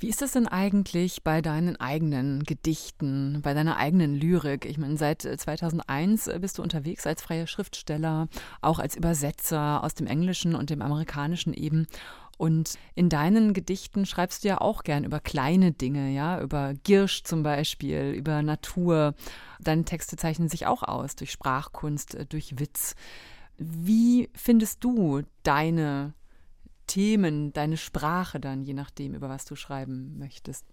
[0.00, 4.66] Wie ist das denn eigentlich bei deinen eigenen Gedichten, bei deiner eigenen Lyrik?
[4.66, 8.28] Ich meine, seit 2001 äh, bist du unterwegs als freier Schriftsteller,
[8.60, 11.86] auch als Übersetzer aus dem Englischen und dem Amerikanischen eben.
[12.36, 17.22] Und in deinen Gedichten schreibst du ja auch gern über kleine Dinge, ja, über Girsch
[17.22, 19.14] zum Beispiel, über Natur.
[19.60, 22.94] Deine Texte zeichnen sich auch aus durch Sprachkunst, äh, durch Witz.
[23.58, 26.14] Wie findest du deine
[26.86, 30.64] Themen, deine Sprache dann, je nachdem, über was du schreiben möchtest?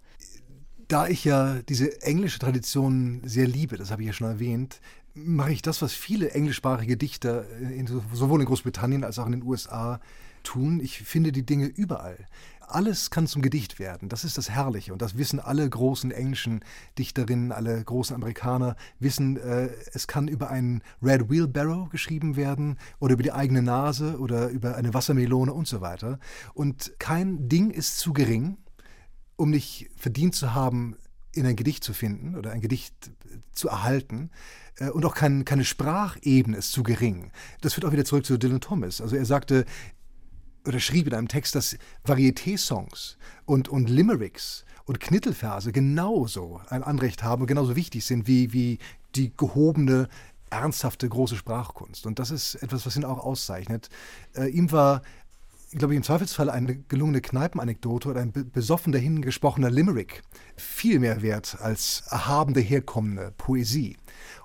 [0.88, 4.82] Da ich ja diese englische Tradition sehr liebe, das habe ich ja schon erwähnt,
[5.14, 9.44] mache ich das, was viele englischsprachige Dichter in, sowohl in Großbritannien als auch in den
[9.44, 10.02] USA
[10.44, 10.80] tun.
[10.80, 12.28] Ich finde die Dinge überall
[12.76, 14.10] alles kann zum Gedicht werden.
[14.10, 14.94] Das ist das Herrliche.
[14.94, 16.64] Und das wissen alle großen englischen
[16.98, 23.14] Dichterinnen, alle großen Amerikaner, wissen, äh, es kann über einen Red Wheelbarrow geschrieben werden oder
[23.14, 26.20] über die eigene Nase oder über eine Wassermelone und so weiter.
[26.54, 28.58] Und kein Ding ist zu gering,
[29.36, 30.96] um nicht verdient zu haben,
[31.34, 33.12] in ein Gedicht zu finden oder ein Gedicht
[33.54, 34.30] zu erhalten.
[34.78, 37.32] Äh, und auch kein, keine Sprachebene ist zu gering.
[37.62, 39.02] Das führt auch wieder zurück zu Dylan Thomas.
[39.02, 39.66] Also er sagte,
[40.66, 47.24] oder schrieb in einem Text, dass Varieté-Songs und, und Limericks und Knittelverse genauso ein Anrecht
[47.24, 48.80] haben und genauso wichtig sind wie, wie
[49.16, 50.08] die gehobene,
[50.50, 52.06] ernsthafte, große Sprachkunst.
[52.06, 53.90] Und das ist etwas, was ihn auch auszeichnet.
[54.36, 55.02] Äh, ihm war,
[55.72, 60.22] glaube ich, im Zweifelsfall eine gelungene Kneipenanekdote oder ein besoffen dahingesprochener Limerick
[60.58, 63.98] viel mehr wert als erhabende, herkommende Poesie.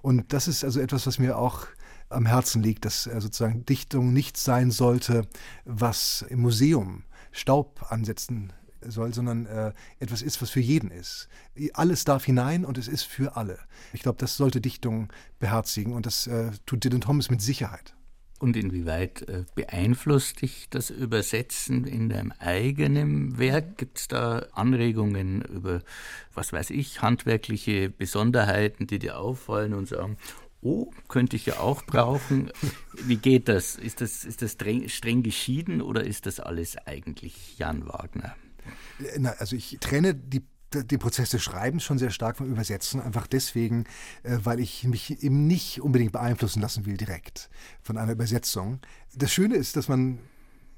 [0.02, 1.66] Und das ist also etwas, was mir auch
[2.08, 5.26] am Herzen liegt, dass sozusagen Dichtung nichts sein sollte,
[5.64, 11.28] was im Museum Staub ansetzen soll, sondern äh, etwas ist, was für jeden ist.
[11.74, 13.58] Alles darf hinein und es ist für alle.
[13.92, 17.94] Ich glaube, das sollte Dichtung beherzigen und das äh, tut Dylan Thomas mit Sicherheit.
[18.38, 23.78] Und inwieweit äh, beeinflusst dich das Übersetzen in deinem eigenen Werk?
[23.78, 25.82] Gibt es da Anregungen über,
[26.34, 30.18] was weiß ich, handwerkliche Besonderheiten, die dir auffallen und sagen,
[30.66, 32.50] oh, könnte ich ja auch brauchen.
[33.04, 33.76] Wie geht das?
[33.76, 38.34] Ist das, ist das streng, streng geschieden oder ist das alles eigentlich Jan Wagner?
[39.18, 40.42] Na, also ich trenne die
[40.74, 43.84] den Prozess des Schreibens schon sehr stark vom Übersetzen, einfach deswegen,
[44.24, 47.48] äh, weil ich mich eben nicht unbedingt beeinflussen lassen will direkt
[47.82, 48.80] von einer Übersetzung.
[49.14, 50.18] Das Schöne ist, dass man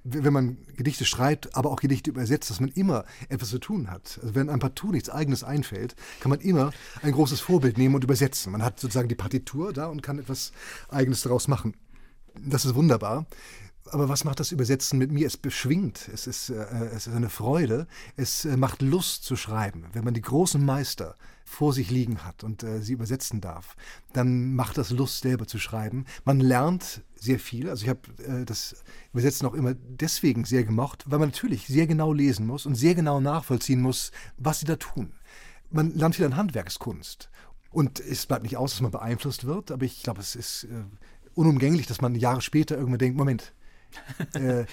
[0.05, 4.19] wenn man Gedichte schreibt, aber auch Gedichte übersetzt, dass man immer etwas zu tun hat.
[4.23, 6.73] Also wenn einem partout nichts Eigenes einfällt, kann man immer
[7.03, 8.53] ein großes Vorbild nehmen und übersetzen.
[8.53, 10.53] Man hat sozusagen die Partitur da und kann etwas
[10.89, 11.75] Eigenes daraus machen.
[12.35, 13.27] Das ist wunderbar.
[13.93, 15.27] Aber was macht das Übersetzen mit mir?
[15.27, 16.65] Es beschwingt, es ist, äh,
[16.95, 17.87] es ist eine Freude,
[18.17, 19.87] es äh, macht Lust zu schreiben.
[19.93, 21.15] Wenn man die großen Meister
[21.45, 23.77] vor sich liegen hat und äh, sie übersetzen darf,
[24.13, 26.05] dann macht das Lust, selber zu schreiben.
[26.25, 27.71] Man lernt sehr viel.
[27.71, 28.77] Also ich habe äh, das
[29.13, 32.95] Übersetzen auch immer deswegen sehr gemocht, weil man natürlich sehr genau lesen muss und sehr
[32.95, 35.13] genau nachvollziehen muss, was sie da tun.
[35.71, 37.31] Man lernt viel an Handwerkskunst.
[37.71, 40.85] Und es bleibt nicht aus, dass man beeinflusst wird, aber ich glaube, es ist äh,
[41.35, 43.53] unumgänglich, dass man Jahre später irgendwann denkt, Moment,
[44.35, 44.65] äh,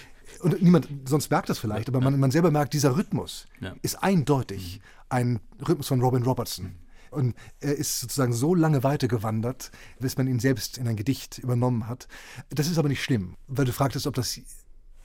[0.42, 3.76] und niemand sonst merkt das vielleicht, aber man, man selber merkt, dieser Rhythmus ja.
[3.82, 6.76] ist eindeutig ein Rhythmus von Robin Robertson.
[7.12, 11.88] Und er ist sozusagen so lange weitergewandert, bis man ihn selbst in ein Gedicht übernommen
[11.88, 12.08] hat.
[12.50, 14.42] Das ist aber nicht schlimm, weil du fragtest, ob das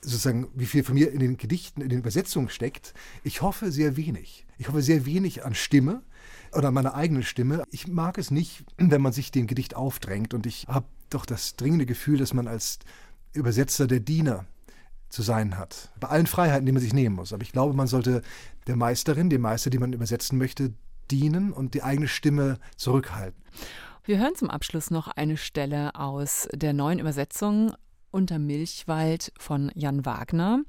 [0.01, 2.93] sozusagen, wie viel von mir in den Gedichten, in den Übersetzungen steckt.
[3.23, 4.45] Ich hoffe sehr wenig.
[4.57, 6.01] Ich hoffe sehr wenig an Stimme
[6.53, 7.63] oder an meiner eigenen Stimme.
[7.71, 10.33] Ich mag es nicht, wenn man sich dem Gedicht aufdrängt.
[10.33, 12.79] Und ich habe doch das dringende Gefühl, dass man als
[13.33, 14.45] Übersetzer der Diener
[15.09, 15.89] zu sein hat.
[15.99, 17.33] Bei allen Freiheiten, die man sich nehmen muss.
[17.33, 18.21] Aber ich glaube, man sollte
[18.67, 20.73] der Meisterin, dem Meister, die man übersetzen möchte,
[21.09, 23.41] dienen und die eigene Stimme zurückhalten.
[24.03, 27.73] Wir hören zum Abschluss noch eine Stelle aus der neuen Übersetzung
[28.09, 30.63] Unter Milchwald von Jan Wagner.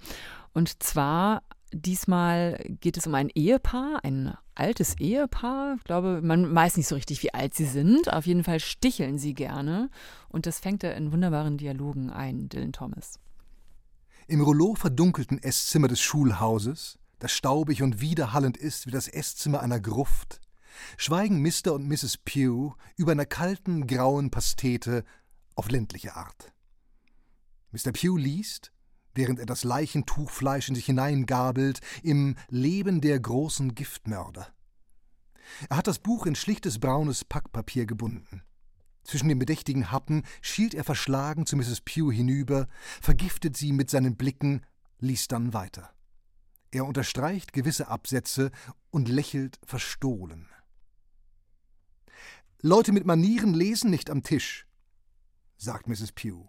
[0.52, 1.42] Und zwar
[1.72, 5.76] diesmal geht es um ein Ehepaar, ein altes Ehepaar.
[5.78, 8.12] Ich glaube, man weiß nicht so richtig, wie alt sie sind.
[8.12, 9.90] Auf jeden Fall sticheln sie gerne.
[10.28, 13.18] Und das fängt er in wunderbaren Dialogen ein, Dylan Thomas.
[14.28, 19.80] Im Rouleau verdunkelten Esszimmer des Schulhauses, das staubig und widerhallend ist wie das Esszimmer einer
[19.80, 20.40] Gruft,
[20.96, 21.72] schweigen Mr.
[21.72, 22.18] und Mrs.
[22.18, 25.04] Pugh über einer kalten, grauen Pastete
[25.54, 26.52] auf ländliche Art.
[27.72, 27.92] Mr.
[27.92, 28.71] Pugh liest,
[29.14, 34.48] während er das Leichentuchfleisch in sich hineingabelt, im Leben der großen Giftmörder.
[35.68, 38.42] Er hat das Buch in schlichtes braunes Packpapier gebunden.
[39.04, 41.80] Zwischen den bedächtigen Happen schielt er verschlagen zu Mrs.
[41.80, 42.68] Pugh hinüber,
[43.00, 44.64] vergiftet sie mit seinen Blicken,
[44.98, 45.90] liest dann weiter.
[46.70, 48.50] Er unterstreicht gewisse Absätze
[48.90, 50.48] und lächelt verstohlen.
[52.62, 54.66] Leute mit Manieren lesen nicht am Tisch,
[55.56, 56.12] sagt Mrs.
[56.12, 56.48] Pugh.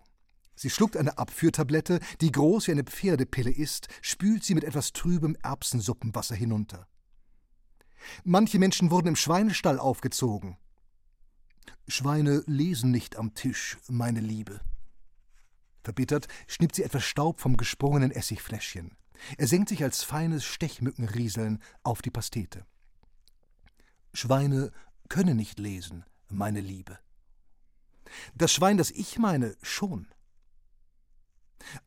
[0.55, 5.35] Sie schluckt eine Abführtablette, die groß wie eine Pferdepille ist, spült sie mit etwas trübem
[5.41, 6.87] Erbsensuppenwasser hinunter.
[8.23, 10.57] Manche Menschen wurden im Schweinestall aufgezogen.
[11.87, 14.61] Schweine lesen nicht am Tisch, meine Liebe.
[15.83, 18.95] Verbittert schnippt sie etwas Staub vom gesprungenen Essigfläschchen.
[19.37, 22.65] Er senkt sich als feines Stechmückenrieseln auf die Pastete.
[24.13, 24.71] Schweine
[25.09, 26.99] können nicht lesen, meine Liebe.
[28.35, 30.07] Das Schwein, das ich meine, schon.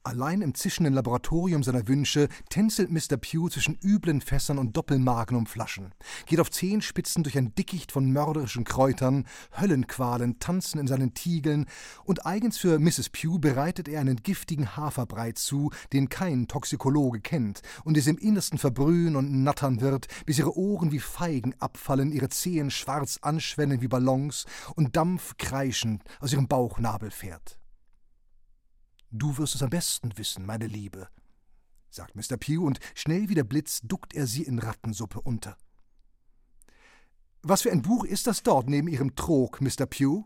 [0.02, 3.16] Allein im zischenden Laboratorium seiner Wünsche tänzelt Mr.
[3.16, 5.94] Pugh zwischen üblen Fässern und Doppelmagnumflaschen,
[6.26, 9.26] geht auf Zehenspitzen durch ein Dickicht von mörderischen Kräutern,
[9.58, 11.66] Höllenqualen tanzen in seinen Tiegeln,
[12.04, 13.10] und eigens für Mrs.
[13.10, 18.58] Pugh bereitet er einen giftigen Haferbrei zu, den kein Toxikologe kennt und es im Innersten
[18.58, 23.88] verbrühen und nattern wird, bis ihre Ohren wie Feigen abfallen, ihre Zehen schwarz anschwellen wie
[23.88, 27.58] Ballons und Dampf kreischend aus ihrem Bauchnabel fährt.
[29.10, 31.08] Du wirst es am besten wissen, meine Liebe,
[31.90, 32.36] sagt Mr.
[32.36, 35.56] Pugh, und schnell wie der Blitz duckt er sie in Rattensuppe unter.
[37.42, 39.86] Was für ein Buch ist das dort neben Ihrem Trog, Mr.
[39.86, 40.24] Pugh?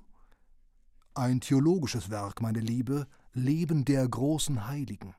[1.15, 5.15] Ein theologisches Werk, meine Liebe, Leben der großen Heiligen.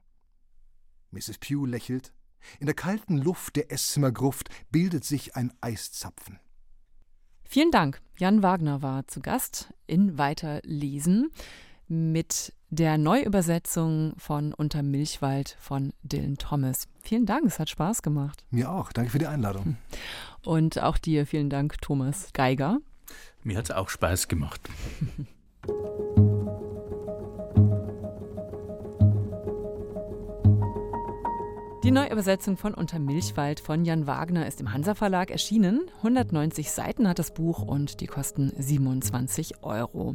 [1.12, 1.38] Mrs.
[1.38, 2.14] Pugh lächelt.
[2.60, 6.40] In der kalten Luft der Esszimmergruft bildet sich ein Eiszapfen.
[7.44, 8.02] Vielen Dank.
[8.18, 11.32] Jan Wagner war zu Gast in Weiterlesen
[11.92, 16.88] mit der Neuübersetzung von Unter Milchwald von Dylan Thomas.
[17.04, 18.46] Vielen Dank, es hat Spaß gemacht.
[18.50, 18.94] Mir auch.
[18.94, 19.66] Danke für die Einladung.
[19.66, 19.78] Hm.
[20.46, 22.78] Und auch dir vielen Dank, Thomas Geiger.
[23.44, 24.62] Mir hat es auch Spaß gemacht.
[31.84, 35.90] Die Neuübersetzung von Unter Milchwald von Jan Wagner ist im Hansa Verlag erschienen.
[35.98, 40.14] 190 Seiten hat das Buch und die kosten 27 Euro.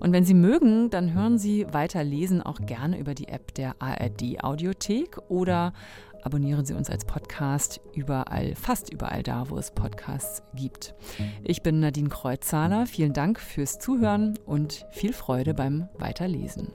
[0.00, 3.76] Und wenn Sie mögen, dann hören Sie weiter lesen auch gerne über die App der
[3.78, 5.72] ARD Audiothek oder
[6.24, 10.96] abonnieren Sie uns als Podcast überall, fast überall da, wo es Podcasts gibt.
[11.44, 12.86] Ich bin Nadine Kreuzzahler.
[12.86, 16.72] Vielen Dank fürs Zuhören und viel Freude beim Weiterlesen.